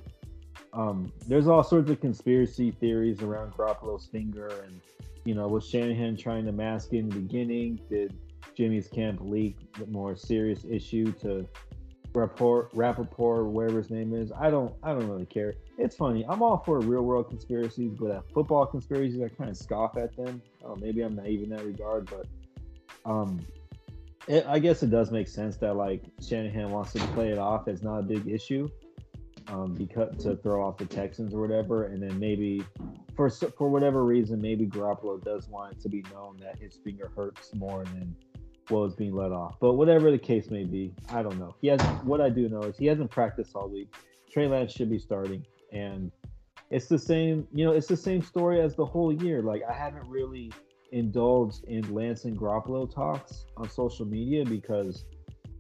[0.73, 4.81] Um, there's all sorts of conspiracy theories around Garoppolo's finger, and
[5.25, 7.81] you know, was Shanahan trying to mask it in the beginning?
[7.89, 8.15] Did
[8.55, 11.47] Jimmy's camp leak the more serious issue to
[12.13, 14.33] Rapport, Rapoport, whatever his name is?
[14.33, 15.55] I don't, I don't really care.
[15.77, 16.25] It's funny.
[16.29, 20.17] I'm all for real world conspiracies, but at football conspiracies, I kind of scoff at
[20.17, 20.41] them.
[20.65, 22.27] Oh, maybe I'm naive in that regard, but
[23.05, 23.41] um,
[24.29, 27.69] it, I guess it does make sense that like Shanahan wants to play it off
[27.69, 28.69] as not a big issue
[29.51, 32.63] um, because to throw off the Texans or whatever, and then maybe
[33.17, 37.11] for for whatever reason, maybe Garoppolo does want it to be known that his finger
[37.15, 38.15] hurts more than
[38.69, 39.57] what was being let off.
[39.61, 41.57] But whatever the case may be, I don't know.
[41.61, 43.95] He has what I do know is he hasn't practiced all week.
[44.33, 46.13] Trey Lance should be starting, and
[46.71, 47.47] it's the same.
[47.53, 49.43] You know, it's the same story as the whole year.
[49.43, 50.53] Like I haven't really
[50.93, 55.05] indulged in Lance and Garoppolo talks on social media because,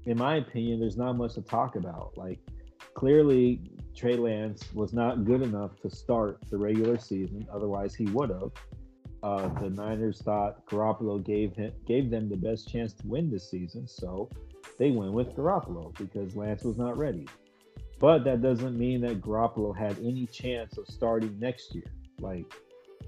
[0.06, 2.16] in my opinion, there's not much to talk about.
[2.16, 2.38] Like
[2.94, 3.60] clearly
[3.94, 7.46] Trey Lance was not good enough to start the regular season.
[7.52, 8.50] Otherwise, he would have.
[9.22, 13.50] Uh, the Niners thought Garoppolo gave him, gave them the best chance to win this
[13.50, 14.30] season, so
[14.78, 17.26] they went with Garoppolo because Lance was not ready.
[17.98, 21.92] But that doesn't mean that Garoppolo had any chance of starting next year.
[22.18, 22.46] Like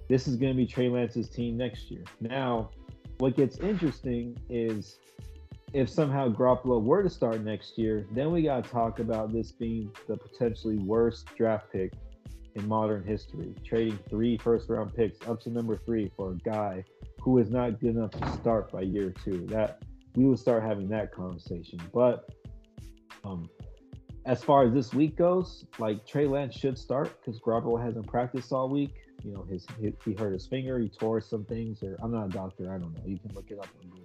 [0.09, 2.05] this is going to be Trey Lance's team next year.
[2.21, 2.71] Now,
[3.19, 4.99] what gets interesting is
[5.73, 9.53] if somehow Garoppolo were to start next year, then we got to talk about this
[9.53, 11.93] being the potentially worst draft pick
[12.55, 13.55] in modern history.
[13.65, 16.85] Trading three first round picks up to number three for a guy
[17.21, 19.47] who is not good enough to start by year two.
[19.47, 19.83] That
[20.15, 21.81] we will start having that conversation.
[21.95, 22.29] But
[23.25, 23.49] um,
[24.27, 28.53] as far as this week goes, like Trey Lance should start because Garoppolo hasn't practiced
[28.53, 28.95] all week.
[29.25, 32.27] You know, his, his he hurt his finger, he tore some things, or I'm not
[32.27, 33.05] a doctor, I don't know.
[33.07, 34.02] You can look it up on Google.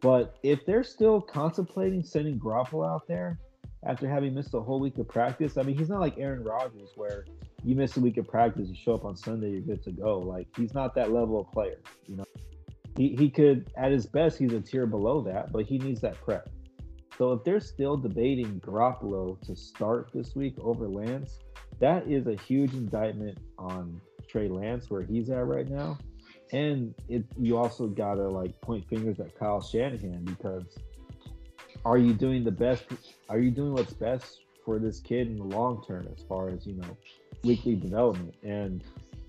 [0.00, 3.38] But if they're still contemplating sending Garoppolo out there
[3.84, 6.90] after having missed a whole week of practice, I mean, he's not like Aaron Rodgers
[6.96, 7.26] where
[7.64, 10.18] you miss a week of practice, you show up on Sunday, you're good to go.
[10.18, 11.80] Like he's not that level of player.
[12.06, 12.24] You know,
[12.96, 16.14] he he could at his best he's a tier below that, but he needs that
[16.14, 16.48] prep.
[17.18, 21.38] So if they're still debating Garoppolo to start this week over Lance,
[21.78, 25.98] that is a huge indictment on Trey Lance where he's at right now
[26.52, 30.78] and it you also gotta like point fingers at Kyle Shanahan because
[31.84, 32.84] are you doing the best?
[33.28, 36.66] Are you doing what's best for this kid in the long term as far as
[36.66, 36.96] you know
[37.44, 38.34] weekly development?
[38.42, 38.84] And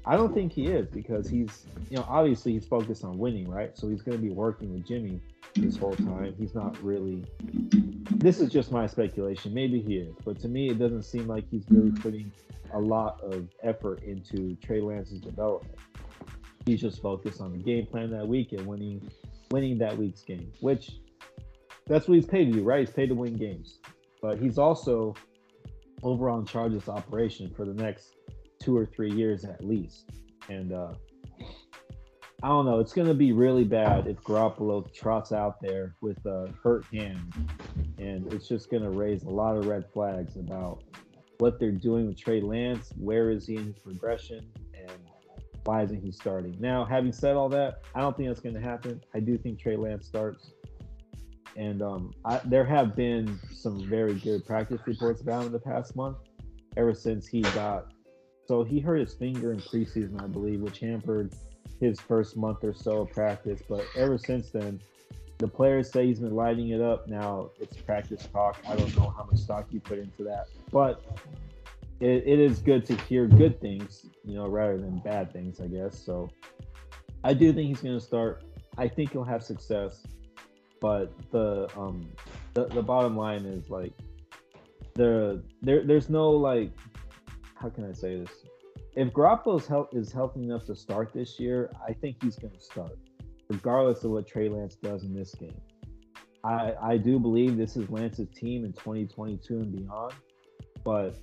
[0.06, 3.78] I don't think he is because he's you know obviously he's focused on winning, right?
[3.78, 5.22] So he's going to be working with Jimmy
[5.56, 6.36] this whole time.
[6.38, 7.24] He's not really.
[8.16, 9.54] This is just my speculation.
[9.54, 12.32] Maybe he is, but to me, it doesn't seem like he's really putting
[12.74, 15.78] a lot of effort into Trey Lance's development
[16.72, 19.12] he's just focused on the game plan that week and winning
[19.52, 20.92] winning that week's game, which
[21.86, 22.80] that's what he's paid to do, right?
[22.80, 23.80] He's paid to win games.
[24.22, 25.14] But he's also
[26.02, 28.16] overall in charge of this operation for the next
[28.60, 30.12] two or three years at least.
[30.48, 30.94] And uh
[32.44, 32.80] I don't know.
[32.80, 37.32] It's going to be really bad if Garoppolo trots out there with a hurt hand,
[38.00, 40.82] and it's just going to raise a lot of red flags about
[41.38, 42.94] what they're doing with Trey Lance.
[42.98, 44.52] Where is he in his progression?
[45.64, 46.56] Why isn't he starting?
[46.60, 49.02] Now, having said all that, I don't think that's going to happen.
[49.14, 50.52] I do think Trey Lance starts.
[51.56, 55.60] And um, I, there have been some very good practice reports about him in the
[55.60, 56.18] past month,
[56.78, 57.92] ever since he got.
[58.48, 61.34] So he hurt his finger in preseason, I believe, which hampered
[61.80, 63.62] his first month or so of practice.
[63.68, 64.80] But ever since then,
[65.38, 67.08] the players say he's been lighting it up.
[67.08, 68.58] Now it's practice talk.
[68.68, 71.04] I don't know how much stock you put into that, but
[72.02, 75.68] it, it is good to hear good things, you know, rather than bad things, I
[75.68, 75.98] guess.
[76.04, 76.30] So
[77.24, 78.44] I do think he's going to start.
[78.78, 80.06] I think he'll have success,
[80.80, 82.10] but the um
[82.54, 83.94] the, the bottom line is like
[84.96, 86.72] the there there's no like
[87.56, 88.32] how can I say this?
[88.96, 92.60] If Garoppolo's health is healthy enough to start this year, I think he's going to
[92.60, 92.98] start,
[93.48, 95.62] regardless of what Trey Lance does in this game.
[96.44, 100.14] I I do believe this is Lance's team in 2022 and beyond,
[100.84, 101.16] but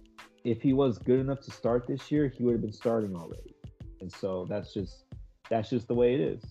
[0.44, 3.54] if he was good enough to start this year, he would have been starting already.
[4.00, 5.04] And so that's just
[5.50, 6.44] that's just the way it is.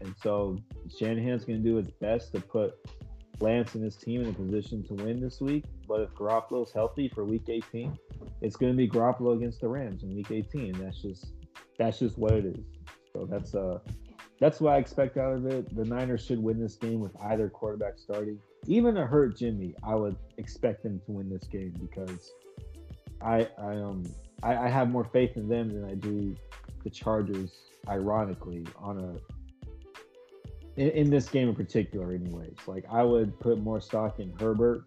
[0.00, 0.58] And so
[0.98, 2.74] Shanahan's going to do his best to put
[3.40, 5.64] Lance and his team in a position to win this week.
[5.88, 7.98] But if Garoppolo's healthy for Week 18,
[8.40, 10.72] it's going to be Garoppolo against the Rams in Week 18.
[10.80, 11.32] That's just
[11.78, 12.64] that's just what it is.
[13.12, 13.78] So that's uh
[14.40, 15.74] that's what I expect out of it.
[15.74, 18.38] The Niners should win this game with either quarterback starting.
[18.66, 22.32] Even a hurt Jimmy, I would expect them to win this game because
[23.20, 24.04] I I um
[24.42, 26.34] I, I have more faith in them than I do
[26.82, 27.52] the Chargers.
[27.86, 32.56] Ironically, on a in, in this game in particular, anyways.
[32.66, 34.84] Like I would put more stock in Herbert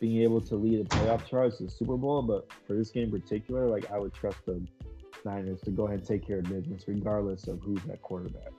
[0.00, 3.14] being able to lead a playoff charge to the Super Bowl, but for this game
[3.14, 4.66] in particular, like I would trust the
[5.24, 8.52] Niners to go ahead and take care of business, regardless of who's at quarterback.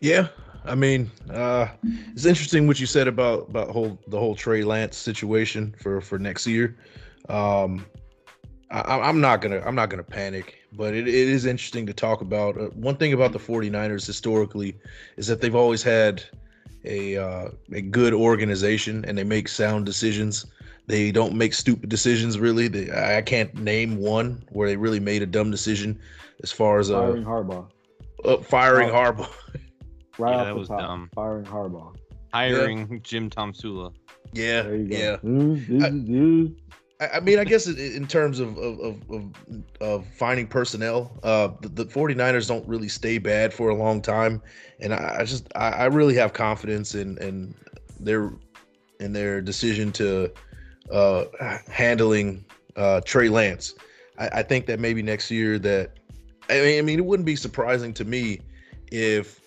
[0.00, 0.28] Yeah,
[0.64, 1.68] I mean, uh,
[2.12, 6.18] it's interesting what you said about about whole the whole Trey Lance situation for for
[6.18, 6.76] next year.
[7.28, 7.86] Um,
[8.70, 12.20] I, am not gonna I'm not gonna panic, but it, it is interesting to talk
[12.20, 12.58] about.
[12.58, 14.76] Uh, one thing about the 49ers historically
[15.16, 16.22] is that they've always had
[16.84, 20.46] a uh, a good organization and they make sound decisions.
[20.86, 22.68] They don't make stupid decisions really.
[22.68, 25.98] They, I can't name one where they really made a dumb decision
[26.42, 27.70] as far as uh, firing Harbaugh.
[28.24, 28.94] Uh, firing oh.
[28.94, 29.30] Harbaugh.
[30.18, 31.10] right yeah, that was top, dumb.
[31.14, 31.94] Firing Harbaugh.
[32.32, 32.98] Hiring yeah.
[33.02, 33.92] Jim Tomsula.
[34.32, 35.16] Yeah, yeah.
[37.00, 39.24] I, I mean, I guess in terms of of, of,
[39.80, 44.42] of finding personnel, uh, the, the 49ers don't really stay bad for a long time,
[44.80, 47.54] and I, I just I, I, really have confidence in in
[48.00, 48.32] their
[49.00, 50.32] in their decision to
[50.90, 51.24] uh,
[51.70, 52.44] handling
[52.76, 53.74] uh, Trey Lance.
[54.18, 55.92] I, I think that maybe next year that
[56.50, 58.40] I mean I mean it wouldn't be surprising to me
[58.90, 59.40] if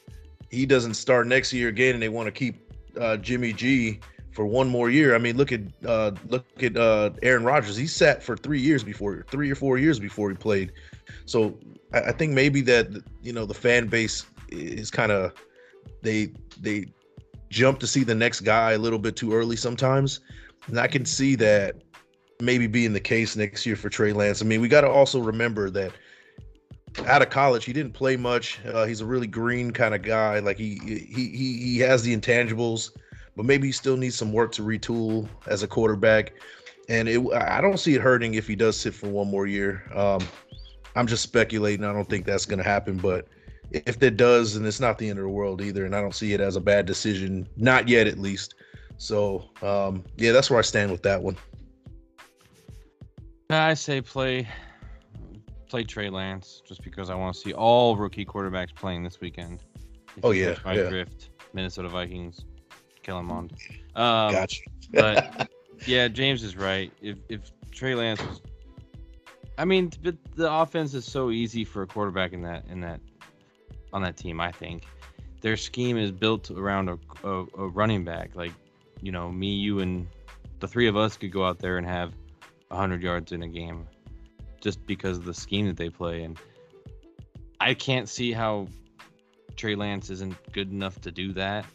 [0.51, 2.61] he doesn't start next year again and they want to keep
[2.99, 3.99] uh, Jimmy G
[4.31, 5.15] for one more year.
[5.15, 7.77] I mean, look at uh, look at uh, Aaron Rodgers.
[7.77, 10.73] He sat for three years before, three or four years before he played.
[11.25, 11.57] So
[11.93, 12.87] I, I think maybe that
[13.21, 15.33] you know the fan base is kind of
[16.01, 16.85] they they
[17.49, 20.19] jump to see the next guy a little bit too early sometimes,
[20.67, 21.81] and I can see that
[22.41, 24.41] maybe being the case next year for Trey Lance.
[24.41, 25.91] I mean, we got to also remember that
[27.05, 28.59] out of college he didn't play much.
[28.65, 30.39] Uh, he's a really green kind of guy.
[30.39, 32.91] Like he he he he has the intangibles
[33.35, 36.33] but maybe he still needs some work to retool as a quarterback.
[36.89, 39.83] And it, I don't see it hurting if he does sit for one more year.
[39.95, 40.21] Um,
[40.95, 41.85] I'm just speculating.
[41.85, 43.27] I don't think that's going to happen, but
[43.71, 45.85] if it does, then it's not the end of the world either.
[45.85, 48.55] And I don't see it as a bad decision, not yet at least.
[48.97, 51.37] So um, yeah, that's where I stand with that one.
[53.49, 54.47] I say play
[55.71, 59.63] play Trey Lance just because I want to see all rookie quarterbacks playing this weekend.
[60.23, 60.89] Oh yeah, yeah.
[60.89, 62.45] Drift, Minnesota Vikings.
[63.03, 63.53] Kellen Mond.
[63.95, 64.61] Um, gotcha.
[64.91, 65.49] but
[65.87, 66.91] yeah, James is right.
[67.01, 68.41] If if Trey Lance was,
[69.57, 72.99] I mean, but the offense is so easy for a quarterback in that in that
[73.93, 74.39] on that team.
[74.39, 74.83] I think
[75.41, 78.35] their scheme is built around a, a, a running back.
[78.35, 78.53] Like,
[79.01, 80.07] you know, me, you, and
[80.59, 82.13] the three of us could go out there and have
[82.71, 83.87] hundred yards in a game,
[84.61, 86.23] just because of the scheme that they play.
[86.23, 86.37] And
[87.59, 88.67] I can't see how
[89.55, 91.65] Trey Lance isn't good enough to do that.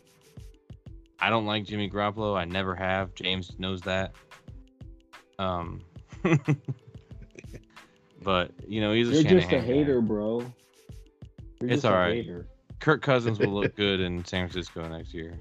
[1.21, 2.37] I don't like Jimmy Garoppolo.
[2.37, 3.15] I never have.
[3.15, 4.15] James knows that.
[5.39, 5.83] Um,
[8.23, 10.07] but you know he's a You're Shanahan just a hater, guy.
[10.07, 10.53] bro.
[11.61, 12.25] You're it's all right.
[12.25, 12.47] Hater.
[12.81, 15.39] Kirk Cousins will look good in San Francisco next year.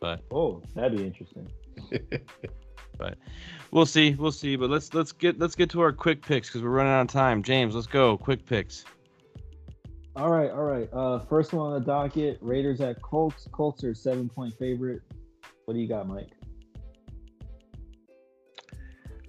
[0.00, 1.50] But oh, that'd be interesting.
[2.96, 3.16] but
[3.70, 4.56] we'll see, we'll see.
[4.56, 7.08] But let's let's get let's get to our quick picks because we're running out of
[7.08, 7.42] time.
[7.42, 8.16] James, let's go.
[8.16, 8.84] Quick picks.
[10.16, 10.88] All right, all right.
[10.92, 13.48] Uh, first one on the docket: Raiders at Colts.
[13.50, 15.02] Colts are seven point favorite.
[15.64, 16.30] What do you got, Mike?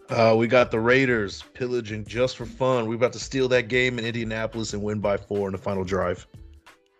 [0.10, 2.88] Uh, we got the Raiders pillaging just for fun.
[2.88, 5.84] We're about to steal that game in Indianapolis and win by four in the final
[5.84, 6.28] drive.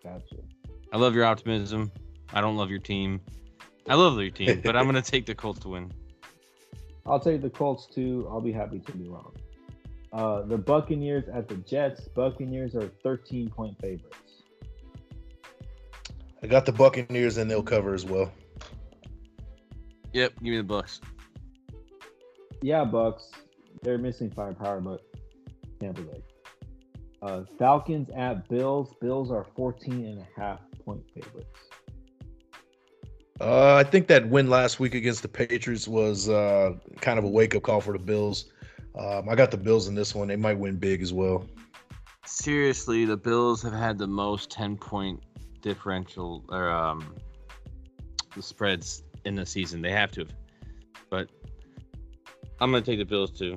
[0.02, 0.36] Gotcha.
[0.92, 1.92] I love your optimism.
[2.32, 3.20] I don't love your team.
[3.88, 5.92] I love your team, but I'm gonna take the Colts to win.
[7.06, 8.26] I'll take the Colts too.
[8.30, 9.34] I'll be happy to be wrong.
[10.12, 12.08] Uh, the Buccaneers at the Jets.
[12.14, 14.42] Buccaneers are 13 point favorites.
[16.42, 18.32] I got the Buccaneers and they'll cover as well.
[20.12, 21.00] Yep, give me the Bucks.
[22.62, 23.30] Yeah, Bucks.
[23.82, 25.02] They're missing firepower, but
[25.80, 26.22] Tampa Bay.
[27.22, 28.94] Uh, Falcons at Bills.
[29.00, 31.58] Bills are 14 and a half point favorites.
[33.40, 37.28] Uh, I think that win last week against the Patriots was uh, kind of a
[37.28, 38.46] wake up call for the Bills.
[38.98, 40.28] Um, I got the Bills in this one.
[40.28, 41.46] They might win big as well.
[42.24, 45.22] Seriously, the Bills have had the most 10 point
[45.60, 47.14] differential or um,
[48.34, 49.82] the spreads in the season.
[49.82, 50.32] They have to have.
[51.10, 51.28] but
[52.60, 53.56] I'm gonna take the Bills too.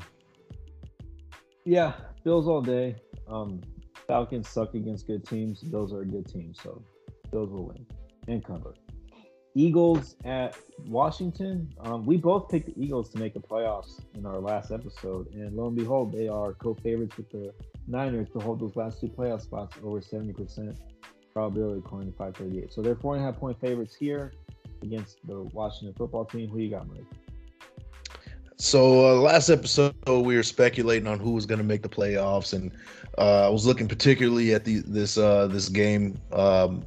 [1.64, 2.98] Yeah, Bills all day.
[3.28, 3.62] Um,
[4.08, 5.62] Falcons suck against good teams.
[5.62, 6.82] Bills are a good team, so
[7.32, 7.86] Bills will win
[8.28, 8.74] and cover.
[9.60, 10.56] Eagles at
[10.88, 11.74] Washington.
[11.82, 15.54] Um, we both picked the Eagles to make the playoffs in our last episode, and
[15.54, 17.54] lo and behold, they are co-favorites with the
[17.86, 20.78] Niners to hold those last two playoff spots over 70%
[21.34, 22.72] probability according to 538.
[22.72, 24.32] So they're four and a half point favorites here
[24.82, 26.50] against the Washington football team.
[26.50, 27.04] Who you got, Mike?
[28.56, 32.54] So uh, last episode we were speculating on who was going to make the playoffs,
[32.54, 32.72] and
[33.18, 36.84] uh, I was looking particularly at the this uh, this game um,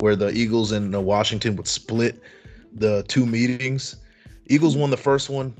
[0.00, 2.20] where the Eagles and the Washington would split
[2.72, 3.96] the two meetings.
[4.46, 5.54] Eagles won the first one.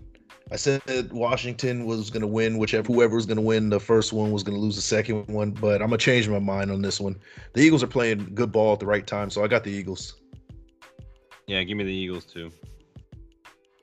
[0.53, 3.79] I said that Washington was going to win, whichever whoever was going to win the
[3.79, 5.53] first one was going to lose the second one.
[5.53, 7.17] But I'm gonna change my mind on this one.
[7.53, 10.15] The Eagles are playing good ball at the right time, so I got the Eagles.
[11.47, 12.51] Yeah, give me the Eagles too.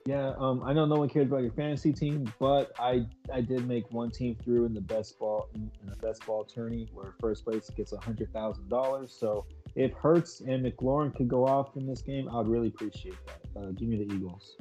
[0.08, 3.66] Yeah, um, I know no one cares about your fantasy team, but I I did
[3.68, 7.14] make one team through in the best ball in, in the best ball tourney where
[7.20, 9.14] first place gets a hundred thousand dollars.
[9.18, 9.44] So
[9.74, 13.60] if Hurts and McLaurin could go off in this game, I'd really appreciate that.
[13.60, 14.56] Uh, give me the Eagles.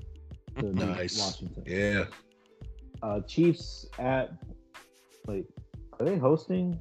[0.62, 1.20] nice.
[1.20, 1.64] Washington.
[1.66, 2.06] Yeah.
[3.02, 4.32] Uh, Chiefs at
[5.28, 5.46] like
[6.00, 6.80] are they hosting?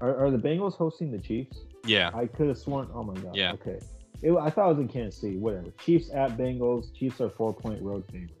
[0.00, 1.58] Are, are the Bengals hosting the Chiefs?
[1.84, 2.10] Yeah.
[2.14, 2.88] I could have sworn.
[2.94, 3.36] Oh my god.
[3.36, 3.52] Yeah.
[3.52, 3.78] Okay.
[4.22, 5.36] It, I thought it was in Kansas City.
[5.36, 5.72] Whatever.
[5.78, 6.94] Chiefs at Bengals.
[6.94, 8.34] Chiefs are four point road favorites.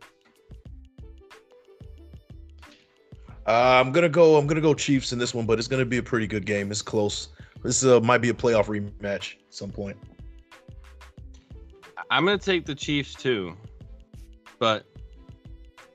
[3.46, 4.36] Uh, I'm gonna go.
[4.36, 6.70] I'm gonna go Chiefs in this one, but it's gonna be a pretty good game.
[6.70, 7.28] It's close.
[7.62, 9.96] This uh, might be a playoff rematch at some point.
[12.10, 13.56] I'm gonna take the Chiefs too,
[14.58, 14.84] but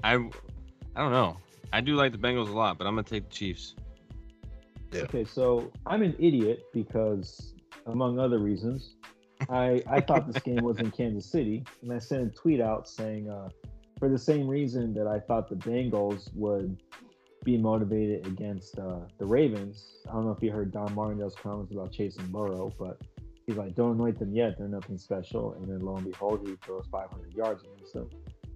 [0.04, 1.38] I I don't know.
[1.74, 3.76] I do like the Bengals a lot, but I'm gonna take the Chiefs.
[4.92, 5.02] Yeah.
[5.02, 7.54] Okay, so I'm an idiot because,
[7.88, 8.96] among other reasons,
[9.50, 12.88] I I thought this game was in Kansas City, and I sent a tweet out
[12.88, 13.50] saying, uh,
[14.00, 16.82] for the same reason that I thought the Bengals would
[17.46, 20.00] be motivated against uh, the Ravens.
[20.10, 23.00] I don't know if you heard Don Martindale's comments about chasing Burrow, but
[23.46, 25.54] he's like, don't anoint them yet; they're nothing special.
[25.54, 28.10] And then lo and behold, he throws 500 yards against them.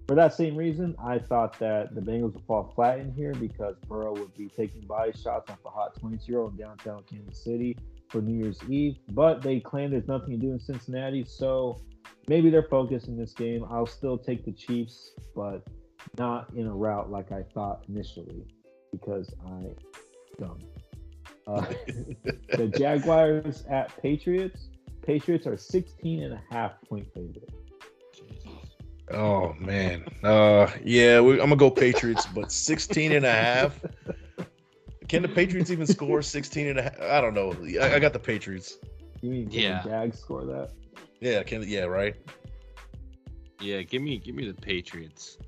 [0.08, 3.76] For that same reason, I thought that the Bengals would fall flat in here because
[3.88, 7.42] Burrow would be taking body shots off a hot 20 year old in downtown Kansas
[7.42, 7.78] City
[8.08, 11.80] for New Year's Eve, but they claim there's nothing to do in Cincinnati, so
[12.26, 13.64] maybe they're focused in this game.
[13.70, 15.62] I'll still take the Chiefs, but
[16.18, 18.44] not in a rout like I thought initially
[18.92, 19.74] because I
[20.38, 20.58] dumb.
[21.46, 21.60] Uh,
[22.56, 24.68] the Jaguars at Patriots.
[25.02, 27.50] Patriots are 16 and a half point favorite.
[29.12, 30.04] Oh man.
[30.22, 33.80] Uh yeah, we, I'm gonna go Patriots, but 16 and a half.
[35.08, 37.00] Can the Patriots even score 16 and a half?
[37.00, 37.56] I don't know.
[37.80, 38.78] I, I got the Patriots.
[39.20, 39.82] You mean can yeah.
[39.82, 40.70] the Jags score that?
[41.20, 42.14] Yeah, can yeah, right?
[43.60, 45.38] Yeah, give me give me the Patriots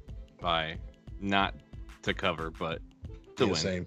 [0.41, 0.77] by
[1.21, 1.55] not
[2.03, 2.81] to cover, but
[3.37, 3.61] to yeah, win.
[3.61, 3.87] Same.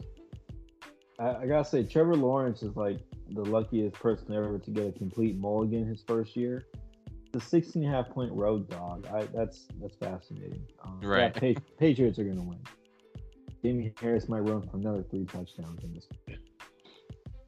[1.19, 4.91] I, I, gotta say, Trevor Lawrence is like the luckiest person ever to get a
[4.91, 6.67] complete mulligan his first year.
[7.31, 9.07] The 16 and a half point road dog.
[9.07, 10.65] I, that's that's fascinating.
[10.83, 11.35] Um, right.
[11.41, 12.59] Yeah, Patriots are gonna win.
[13.61, 16.37] Damien Harris might run for another three touchdowns in this game.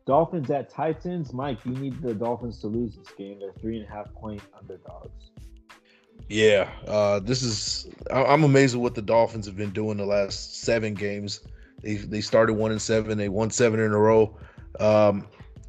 [0.07, 1.33] Dolphins at Titans.
[1.33, 3.39] Mike, you need the Dolphins to lose this game.
[3.39, 5.31] They're three and a half point underdogs.
[6.29, 7.89] Yeah, uh, this is.
[8.11, 11.41] I'm amazed at what the Dolphins have been doing the last seven games.
[11.87, 13.17] They they started one and seven.
[13.17, 14.37] They won seven in a row.
[14.81, 15.25] Um,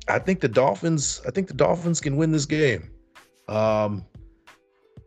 [0.08, 1.22] I think the Dolphins.
[1.24, 2.90] I think the Dolphins can win this game.
[3.46, 4.04] Um,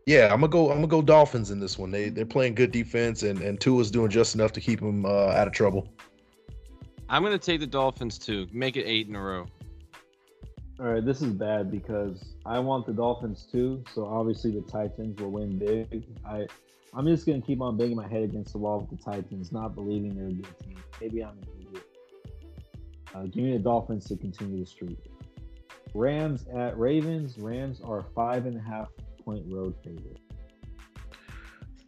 [0.06, 0.70] yeah, I'm gonna go.
[0.70, 1.90] I'm gonna go Dolphins in this one.
[1.90, 5.28] They they're playing good defense, and and Tua's doing just enough to keep them uh,
[5.32, 5.86] out of trouble.
[7.10, 8.46] I'm gonna take the Dolphins too.
[8.50, 9.46] Make it eight in a row.
[10.80, 13.84] All right, this is bad because I want the Dolphins too.
[13.94, 16.04] So obviously the Titans will win big.
[16.26, 16.46] I
[16.94, 19.74] I'm just gonna keep on banging my head against the wall with the Titans, not
[19.74, 20.76] believing they're a good team.
[21.00, 21.84] Maybe I'm an idiot.
[23.14, 24.98] Uh, give me the Dolphins to continue the streak.
[25.94, 27.38] Rams at Ravens.
[27.38, 28.88] Rams are five and a half
[29.24, 30.18] point road favorite.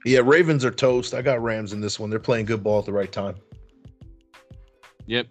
[0.07, 1.15] Yeah, Ravens are toast.
[1.15, 2.11] I got Rams in this one.
[2.11, 3.37] They're playing good ball at the right time.
[5.07, 5.29] Yep.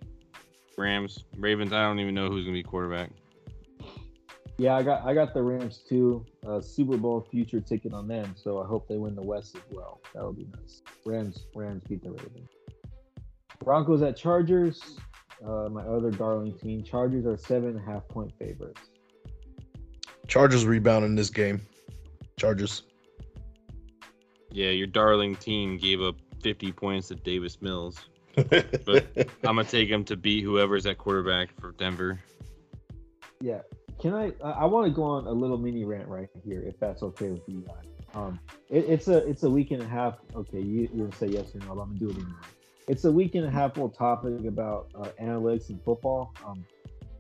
[0.78, 1.26] Rams.
[1.38, 3.12] Ravens, I don't even know who's gonna be quarterback.
[4.58, 6.26] Yeah, I got I got the Rams too.
[6.46, 9.62] Uh, Super Bowl future ticket on them, so I hope they win the West as
[9.72, 10.00] well.
[10.14, 10.82] That would be nice.
[11.06, 12.50] Rams Rams beat the Ravens.
[13.64, 14.98] Broncos at Chargers.
[15.44, 16.84] Uh, my other darling team.
[16.84, 18.82] Chargers are seven and a half point favorites.
[20.28, 21.62] Chargers rebound in this game.
[22.38, 22.84] Chargers.
[24.52, 28.06] Yeah, your darling team gave up 50 points to Davis Mills.
[28.36, 29.08] but
[29.44, 32.20] I'm gonna take him to beat whoever's at quarterback for Denver.
[33.42, 33.62] Yeah.
[34.04, 34.34] Can I?
[34.44, 37.48] I want to go on a little mini rant right here, if that's okay with
[37.48, 37.86] you guys.
[38.14, 38.38] Um,
[38.70, 40.18] it, it's a it's a week and a half.
[40.36, 42.32] Okay, you you say yes or no, but I'm gonna do it anyway.
[42.90, 46.34] It's a week and a half full topic about uh, analytics and football.
[46.46, 46.66] Um,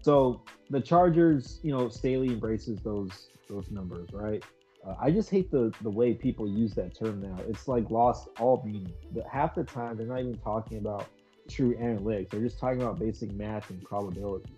[0.01, 4.43] so the Chargers, you know, Staley embraces those those numbers, right?
[4.85, 7.37] Uh, I just hate the the way people use that term now.
[7.47, 8.91] It's like lost all meaning.
[9.13, 11.07] But half the time, they're not even talking about
[11.49, 12.31] true analytics.
[12.31, 14.51] They're just talking about basic math and probabilities.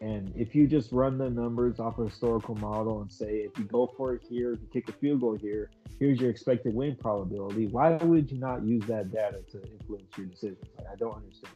[0.00, 3.64] And if you just run the numbers off a historical model and say, if you
[3.64, 6.96] go for it here, if you kick a field goal here, here's your expected win
[6.96, 10.64] probability, why would you not use that data to influence your decisions?
[10.78, 11.54] Like, I don't understand.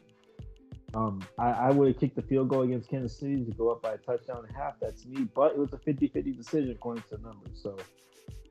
[0.93, 3.81] Um, I, I would have kicked the field goal against Kansas City to go up
[3.81, 4.79] by a touchdown and a half.
[4.79, 5.27] That's me.
[5.35, 7.59] But it was a 50 50 decision according to the numbers.
[7.61, 7.75] So,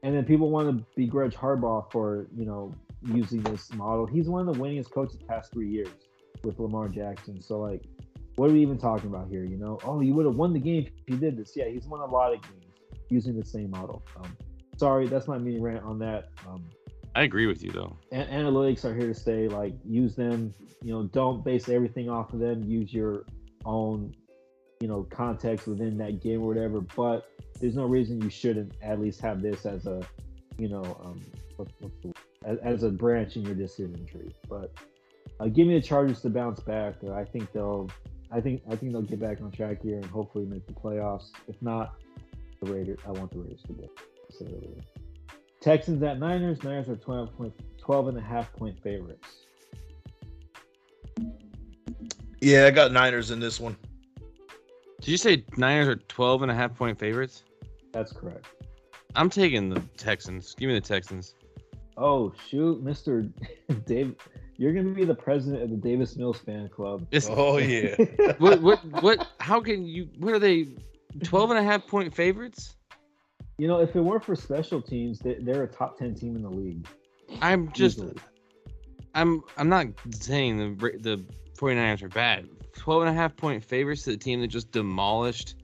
[0.03, 4.05] and then people want to begrudge Harbaugh for, you know, using this model.
[4.05, 5.89] He's one of the winningest coaches the past three years
[6.43, 7.41] with Lamar Jackson.
[7.41, 7.85] So, like,
[8.37, 9.45] what are we even talking about here?
[9.45, 11.53] You know, oh, you would have won the game if you did this.
[11.55, 12.65] Yeah, he's won a lot of games
[13.09, 14.03] using the same model.
[14.17, 14.37] Um,
[14.77, 16.31] sorry, that's my mini rant on that.
[16.49, 16.65] Um,
[17.15, 17.97] I agree with you though.
[18.11, 19.49] An- analytics are here to stay.
[19.49, 20.53] Like, use them.
[20.83, 22.65] You know, don't base everything off of them.
[22.65, 23.25] Use your
[23.65, 24.15] own,
[24.81, 26.81] you know, context within that game or whatever.
[26.81, 27.31] But
[27.61, 30.03] there's no reason you shouldn't at least have this as a,
[30.59, 31.21] you know, um,
[31.57, 32.13] what, what's the,
[32.45, 34.35] as, as a branch in your decision tree.
[34.49, 34.75] But
[35.39, 36.97] uh, give me the Chargers to bounce back.
[37.05, 37.89] I think they'll
[38.35, 41.31] I think I think they'll get back on track here and hopefully make the playoffs.
[41.47, 41.95] If not,
[42.61, 42.99] the Raiders.
[43.07, 43.91] I want the Raiders to get.
[45.61, 46.63] Texans at Niners.
[46.65, 49.47] Niners are 12, point, 12 and a half point favorites.
[52.41, 53.77] Yeah, I got Niners in this one.
[55.01, 57.45] Did you say Niners are 12 and a half point favorites?
[57.93, 58.47] That's correct.
[59.15, 60.57] I'm taking the Texans.
[60.59, 61.37] Give me the Texans.
[61.97, 63.31] Oh shoot, Mr.
[63.87, 64.17] Dave
[64.57, 67.07] you're gonna be the president of the Davis Mills fan club.
[67.11, 67.95] It's, oh yeah.
[68.39, 70.69] what what what how can you what are they
[71.23, 72.77] 12 and a half point favorites?
[73.59, 76.43] You know, if it weren't for special teams, they, are a top 10 team in
[76.43, 76.89] the league.
[77.41, 78.17] I'm just Easily.
[79.15, 81.25] I'm I'm not saying the the
[81.57, 82.49] 49ers are bad.
[82.77, 85.55] 12 and a half point favorites to the team that just demolished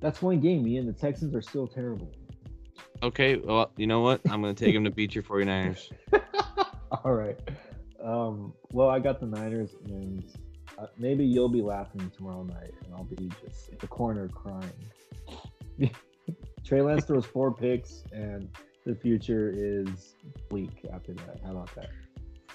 [0.00, 0.86] That's one game, Ian.
[0.86, 2.10] The Texans are still terrible.
[3.02, 4.20] Okay, well, you know what?
[4.30, 5.90] I'm going to take them to beat your 49ers.
[7.04, 7.38] All right.
[8.02, 10.24] Um, well, I got the Niners, and
[10.78, 14.72] uh, maybe you'll be laughing tomorrow night, and I'll be just in the corner crying.
[16.64, 18.48] Trey Lance throws four picks, and
[18.84, 20.16] the future is
[20.50, 21.40] bleak after that.
[21.44, 21.88] How about that?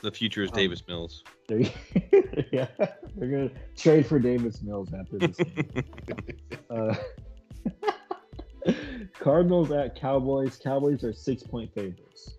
[0.01, 1.23] The future is um, Davis Mills.
[1.49, 2.67] yeah,
[3.15, 5.37] they're gonna trade for Davis Mills after this.
[6.69, 6.95] uh,
[9.19, 10.59] Cardinals at Cowboys.
[10.61, 12.36] Cowboys are six point favorites.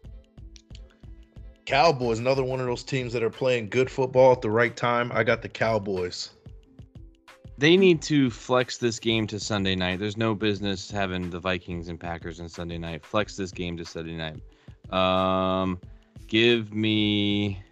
[1.68, 5.12] Cowboys, another one of those teams that are playing good football at the right time.
[5.12, 6.30] I got the Cowboys.
[7.58, 9.98] They need to flex this game to Sunday night.
[9.98, 13.04] There's no business having the Vikings and Packers on Sunday night.
[13.04, 14.40] Flex this game to Sunday night.
[14.90, 15.78] Um,
[16.26, 17.62] give me,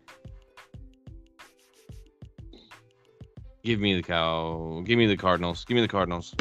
[3.64, 4.82] give me the cow.
[4.84, 5.64] Give me the Cardinals.
[5.64, 6.34] Give me the Cardinals.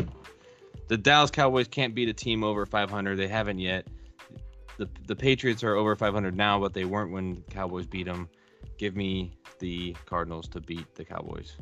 [0.89, 3.15] The Dallas Cowboys can't beat a team over 500.
[3.15, 3.87] They haven't yet
[4.77, 8.29] the the Patriots are over 500 now, but they weren't when Cowboys beat them.
[8.77, 11.57] Give me the Cardinals to beat the Cowboys.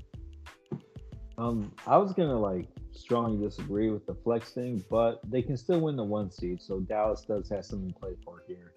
[1.38, 5.82] Um, I was gonna like strongly disagree with the flex thing, but they can still
[5.82, 8.74] win the one seed, so Dallas does have something to play for here.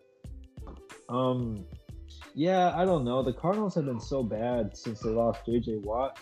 [1.08, 1.64] Um,
[2.34, 3.22] yeah, I don't know.
[3.22, 6.18] The Cardinals have been so bad since they lost JJ Watt.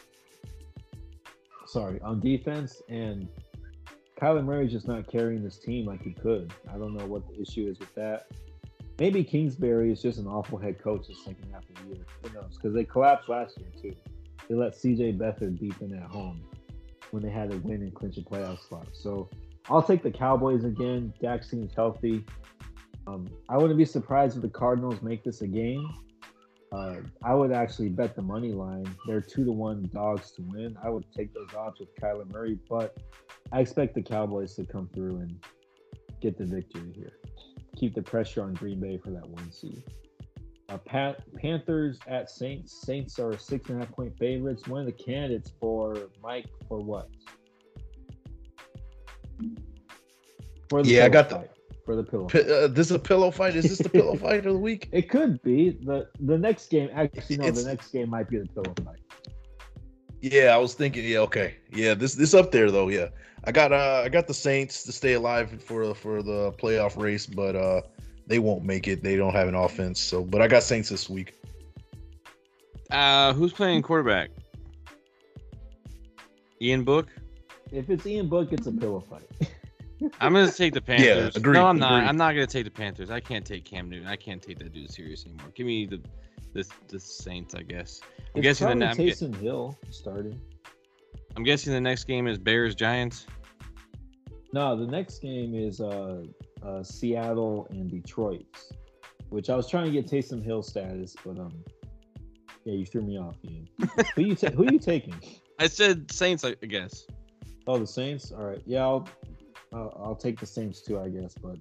[1.67, 3.29] Sorry, on defense, and
[4.21, 6.53] Kyler Murray's just not carrying this team like he could.
[6.73, 8.29] I don't know what the issue is with that.
[8.99, 12.07] Maybe Kingsbury is just an awful head coach the second half of the year.
[12.23, 12.57] Who knows?
[12.57, 13.97] Because they collapsed last year too.
[14.49, 16.45] They let CJ Beathard beat them at home
[17.11, 18.87] when they had to win and clinch a playoff spot.
[18.93, 19.29] So
[19.69, 21.12] I'll take the Cowboys again.
[21.21, 22.25] Dak seems healthy.
[23.07, 25.87] Um, I wouldn't be surprised if the Cardinals make this a game.
[26.75, 28.87] Uh, I would actually bet the money line.
[29.07, 30.77] They're two to one dogs to win.
[30.83, 32.97] I would take those odds with Kyler Murray, but
[33.53, 35.45] I expect the Cowboys to come through and
[36.20, 37.12] get the victory here.
[37.77, 39.85] Keep the pressure on Green Bay for that one seed.
[40.68, 42.85] Uh, Pat, Panthers at Saints.
[42.85, 44.66] Saints are six and a half point favorites.
[44.66, 47.09] One of the candidates for Mike for what?
[50.68, 51.47] For yeah, I got the
[51.85, 52.26] for the pillow.
[52.26, 53.57] P- uh, this is a pillow fight.
[53.57, 54.89] Is this the pillow fight of the week?
[54.93, 56.91] It could be the the next game.
[56.95, 59.01] Actually, no, it's, the next game might be the pillow fight.
[60.20, 61.05] Yeah, I was thinking.
[61.05, 61.57] Yeah, okay.
[61.72, 62.89] Yeah, this this up there though.
[62.89, 63.09] Yeah,
[63.45, 67.26] I got uh I got the Saints to stay alive for for the playoff race,
[67.26, 67.82] but uh
[68.26, 69.03] they won't make it.
[69.03, 70.01] They don't have an offense.
[70.01, 71.35] So, but I got Saints this week.
[72.91, 74.30] Uh, who's playing quarterback?
[76.61, 77.09] Ian Book.
[77.72, 79.28] If it's Ian Book, it's a pillow fight.
[80.20, 81.36] I'm gonna take the Panthers.
[81.36, 81.92] agreed, no, I'm not.
[81.94, 82.09] agreed.
[82.09, 83.11] I'm not gonna take the Panthers.
[83.11, 84.07] I can't take Cam Newton.
[84.09, 85.48] I can't take that dude serious anymore.
[85.55, 86.00] Give me the
[86.52, 88.00] the, the Saints, I guess.
[88.05, 90.40] I'm It's guessing the probably I'm, gue- Taysom Hill starting.
[91.36, 93.26] I'm guessing the next game is Bears Giants.
[94.52, 96.22] No, the next game is uh,
[96.64, 98.46] uh, Seattle and Detroit,
[99.30, 101.52] which I was trying to get Taysom Hill status, but um,
[102.64, 103.34] yeah, you threw me off.
[103.44, 103.68] Ian.
[104.14, 105.16] who you ta- who you taking?
[105.59, 107.05] I said Saints, I I guess.
[107.66, 108.30] Oh, the Saints.
[108.30, 109.09] All right, yeah, I'll
[109.73, 111.57] I'll, I'll take the Saints too, I guess, but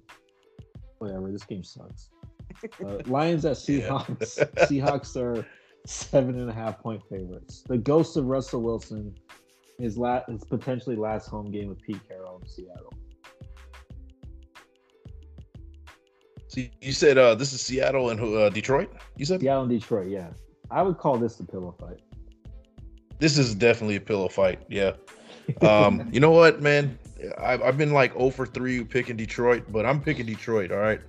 [0.98, 1.30] whatever.
[1.32, 2.10] This game sucks.
[2.84, 3.88] Uh, Lions at Yeah.
[3.88, 4.54] Seahawks.
[4.68, 5.46] Seahawks are
[5.86, 7.62] seven and a half point favorites.
[7.66, 9.14] The ghost of Russell Wilson
[9.80, 12.92] is la- is potentially last home game with Pete Carroll in Seattle.
[16.48, 18.92] So you said uh, this is Seattle and uh, Detroit.
[19.16, 20.28] You said Seattle and Detroit, yeah.
[20.70, 22.00] I would call this the pillow fight.
[23.18, 24.62] this is definitely a pillow fight.
[24.68, 24.92] Yeah.
[25.60, 26.98] Um, you know what, man?
[27.38, 30.72] I've, I've been like 0 for 3 picking Detroit, but I'm picking Detroit.
[30.72, 31.00] All right.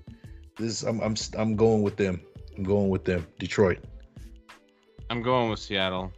[0.57, 2.21] This I'm I'm I'm going with them.
[2.57, 3.27] I'm going with them.
[3.39, 3.79] Detroit.
[5.09, 6.11] I'm going with Seattle.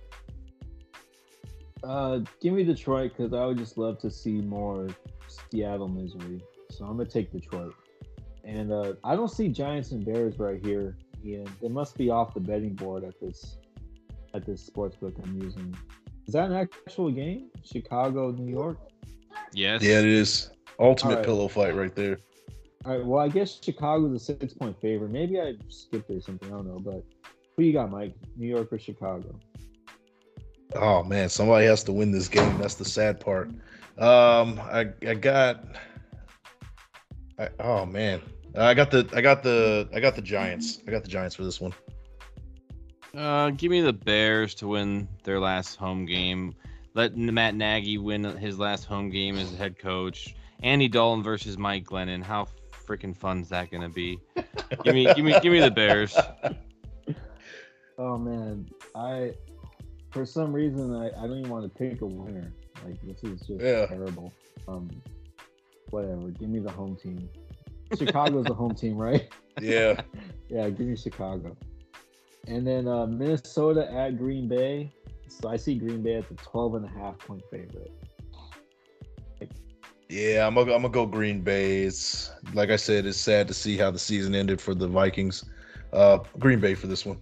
[1.84, 4.88] Uh, give me Detroit because I would just love to see more
[5.28, 6.44] Seattle misery.
[6.70, 7.74] So I'm gonna take Detroit.
[8.44, 10.98] And uh, I don't see Giants and Bears right here.
[11.26, 13.58] Ian, they must be off the betting board at this
[14.34, 15.76] at this sports book I'm using.
[16.28, 17.50] Is that an actual game?
[17.64, 18.78] Chicago, New York.
[19.54, 19.82] Yes.
[19.82, 20.50] Yeah, it is.
[20.80, 21.26] Ultimate All right.
[21.26, 22.20] pillow fight right there.
[22.86, 23.06] All right.
[23.06, 25.12] Well, I guess Chicago's a six point favorite.
[25.12, 26.50] Maybe I skipped or something.
[26.50, 26.80] I don't know.
[26.80, 27.04] But
[27.56, 28.16] who you got, Mike?
[28.36, 29.40] New York or Chicago?
[30.76, 32.58] Oh man, somebody has to win this game.
[32.60, 33.50] That's the sad part.
[33.98, 35.64] Um, I I got.
[37.40, 38.22] I, oh man,
[38.56, 40.82] I got the I got the I got the Giants.
[40.88, 41.74] I got the Giants for this one.
[43.16, 46.54] Uh, give me the Bears to win their last home game.
[46.98, 50.34] Let Matt Nagy win his last home game as head coach.
[50.64, 52.24] Andy Dalton versus Mike Glennon.
[52.24, 52.48] How
[52.88, 54.20] freaking fun is that gonna be?
[54.84, 56.18] give me, give me, give me the Bears.
[58.00, 59.34] Oh man, I
[60.10, 62.52] for some reason I, I don't even want to pick a winner.
[62.84, 63.86] Like this is just Yeah.
[63.86, 64.34] terrible.
[64.68, 64.90] Um,
[65.92, 66.30] whatever.
[66.32, 67.30] Give me the home team.
[67.96, 69.32] Chicago's the home team, right?
[69.62, 70.02] Yeah,
[70.50, 71.56] Yeah, give me Chicago.
[72.48, 74.92] And then uh, Minnesota at Green Bay.
[75.30, 77.92] So I see Green Bay at the 12 and a half point favorite.
[80.10, 80.48] yeah.
[80.48, 81.84] I'm gonna I'm gonna go Green Bay.
[81.84, 85.46] It's like I said, it's sad to see how the season ended for the Vikings.
[85.94, 87.20] Uh, Green Bay for this one.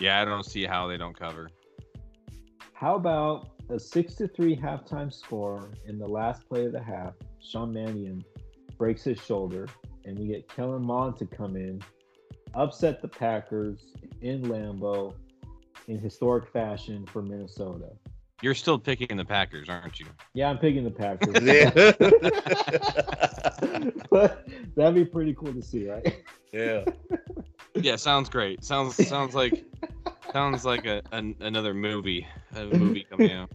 [0.00, 1.50] Yeah, I don't see how they don't cover.
[2.72, 7.14] How about a six to three halftime score in the last play of the half?
[7.40, 8.24] Sean Mannion
[8.76, 9.68] breaks his shoulder,
[10.04, 11.80] and we get Kellen Mond to come in,
[12.54, 15.14] upset the Packers in Lambeau
[15.88, 17.90] in historic fashion for Minnesota.
[18.42, 20.06] You're still picking the Packers, aren't you?
[20.34, 21.34] Yeah, I'm picking the Packers.
[21.42, 21.70] Yeah.
[24.10, 26.22] but that'd be pretty cool to see, right?
[26.52, 26.84] yeah.
[27.74, 28.62] Yeah, sounds great.
[28.62, 29.64] Sounds sounds like
[30.30, 33.50] sounds like a, an, another movie, a movie coming out.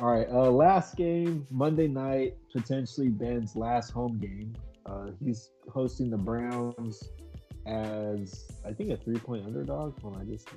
[0.00, 4.52] All right, uh, last game Monday night, potentially Ben's last home game.
[4.84, 7.04] Uh, he's hosting the Browns
[7.68, 10.00] as I think a three point underdog.
[10.00, 10.48] Hold on, I just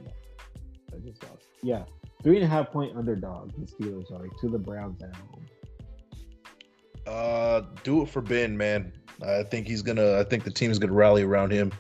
[0.93, 1.45] I just lost.
[1.61, 1.83] Yeah,
[2.23, 3.51] three and a half point underdog.
[3.57, 5.45] The Steelers are to the Browns at home.
[7.05, 8.93] Uh, do it for Ben, man.
[9.25, 10.19] I think he's gonna.
[10.19, 11.71] I think the team is gonna rally around him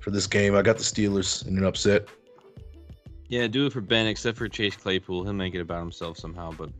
[0.00, 0.54] for this game.
[0.54, 2.08] I got the Steelers in an upset.
[3.28, 5.24] Yeah, do it for Ben, except for Chase Claypool.
[5.24, 6.70] He'll make it about himself somehow, but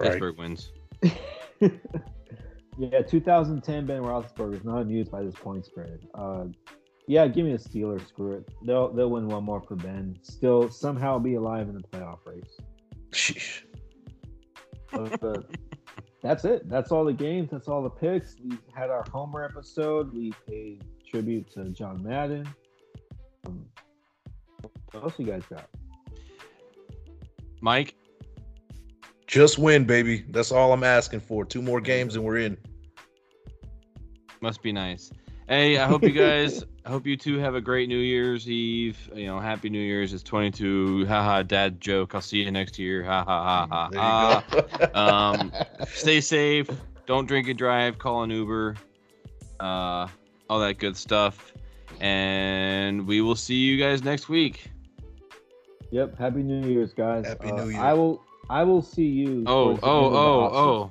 [0.00, 0.12] Right.
[0.12, 0.72] Pittsburgh wins.
[1.60, 6.00] yeah, 2010 Ben Roethlisberger is not amused by this point spread.
[6.14, 6.44] Uh,
[7.10, 8.06] yeah, give me the Steelers.
[8.06, 8.48] Screw it.
[8.64, 10.16] They'll they'll win one more for Ben.
[10.22, 12.56] Still somehow be alive in the playoff race.
[13.10, 13.62] Sheesh.
[14.92, 15.42] But, uh,
[16.22, 16.68] that's it.
[16.68, 17.48] That's all the games.
[17.50, 18.36] That's all the picks.
[18.44, 20.14] We had our Homer episode.
[20.14, 22.48] We paid tribute to John Madden.
[23.44, 23.66] Um,
[24.92, 25.68] what else you guys got?
[27.60, 27.94] Mike,
[29.26, 30.24] Just win, baby.
[30.30, 31.44] That's all I'm asking for.
[31.44, 32.56] Two more games and we're in.
[34.40, 35.10] must be nice.
[35.50, 38.96] Hey, I hope you guys, I hope you two have a great New Year's Eve.
[39.12, 40.12] You know, Happy New Year's.
[40.12, 41.06] It's 22.
[41.06, 42.14] Haha, dad joke.
[42.14, 43.02] I'll see you next year.
[43.02, 44.44] Ha ha ha ha
[44.94, 45.32] ha.
[45.34, 45.52] Um,
[45.88, 46.70] Stay safe.
[47.04, 47.98] Don't drink and drive.
[47.98, 48.76] Call an Uber.
[49.58, 50.06] Uh,
[50.48, 51.52] all that good stuff.
[52.00, 54.70] And we will see you guys next week.
[55.90, 56.16] Yep.
[56.16, 57.26] Happy New Year's, guys.
[57.26, 57.80] Happy Uh, New Year.
[57.80, 58.22] I will.
[58.48, 59.42] I will see you.
[59.48, 60.90] Oh, oh, end of the oh, oh.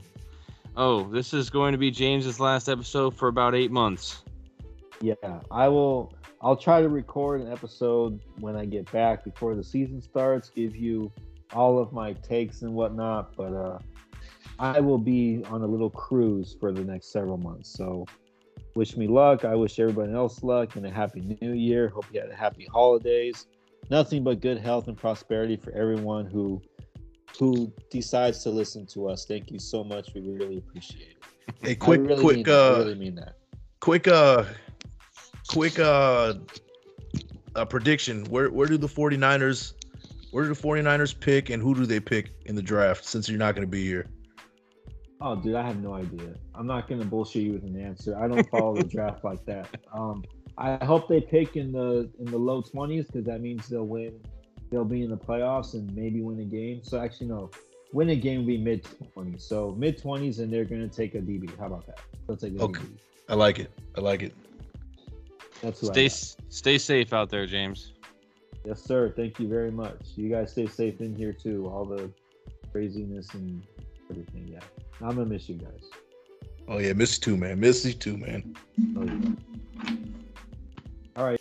[0.76, 4.24] Oh, this is going to be James's last episode for about eight months.
[5.02, 6.14] Yeah, I will.
[6.42, 10.50] I'll try to record an episode when I get back before the season starts.
[10.50, 11.12] Give you
[11.54, 13.36] all of my takes and whatnot.
[13.36, 13.80] But uh,
[14.60, 17.70] I will be on a little cruise for the next several months.
[17.70, 18.06] So
[18.76, 19.46] wish me luck.
[19.46, 21.90] I wish everybody else luck and a happy new year.
[21.90, 23.48] Hope you had a happy holidays.
[23.90, 26.62] Nothing but good health and prosperity for everyone who
[27.38, 29.26] who decides to listen to us.
[29.26, 30.14] Thank you so much.
[30.14, 31.24] We really appreciate it.
[31.62, 33.36] Hey, quick, really quick, mean uh, I really mean that.
[33.80, 34.44] quick, uh,
[35.50, 36.36] quick, uh,
[37.56, 38.26] uh, prediction.
[38.26, 39.74] Where where do the 49ers,
[40.32, 43.06] where do the 49ers pick, and who do they pick in the draft?
[43.06, 44.08] Since you're not going to be here.
[45.22, 46.34] Oh, dude, I have no idea.
[46.56, 48.18] I'm not gonna bullshit you with an answer.
[48.18, 49.68] I don't follow the draft like that.
[49.94, 50.24] Um,
[50.58, 54.18] I hope they pick in the in the low 20s because that means they'll win.
[54.72, 56.84] They'll be in the playoffs and maybe win a game.
[56.84, 57.50] So actually, no,
[57.92, 59.42] win a game will be mid 20s.
[59.42, 61.50] So mid 20s, and they're gonna take a DB.
[61.60, 62.00] How about that?
[62.26, 62.82] They'll take a Okay.
[62.82, 62.98] DB.
[63.28, 63.72] I like it.
[63.98, 64.34] I like it.
[65.62, 66.10] That's stay
[66.50, 67.94] stay safe out there, James.
[68.66, 69.14] Yes, sir.
[69.16, 70.00] Thank you very much.
[70.16, 71.68] You guys stay safe in here too.
[71.68, 72.12] All the
[72.72, 73.66] craziness and
[74.10, 74.48] everything.
[74.48, 74.60] Yeah,
[75.02, 75.90] I'm gonna miss you guys.
[76.68, 77.60] Oh yeah, miss you too, man.
[77.60, 78.56] Miss you too, man.
[78.96, 79.94] Oh, yeah.
[81.16, 81.40] All right.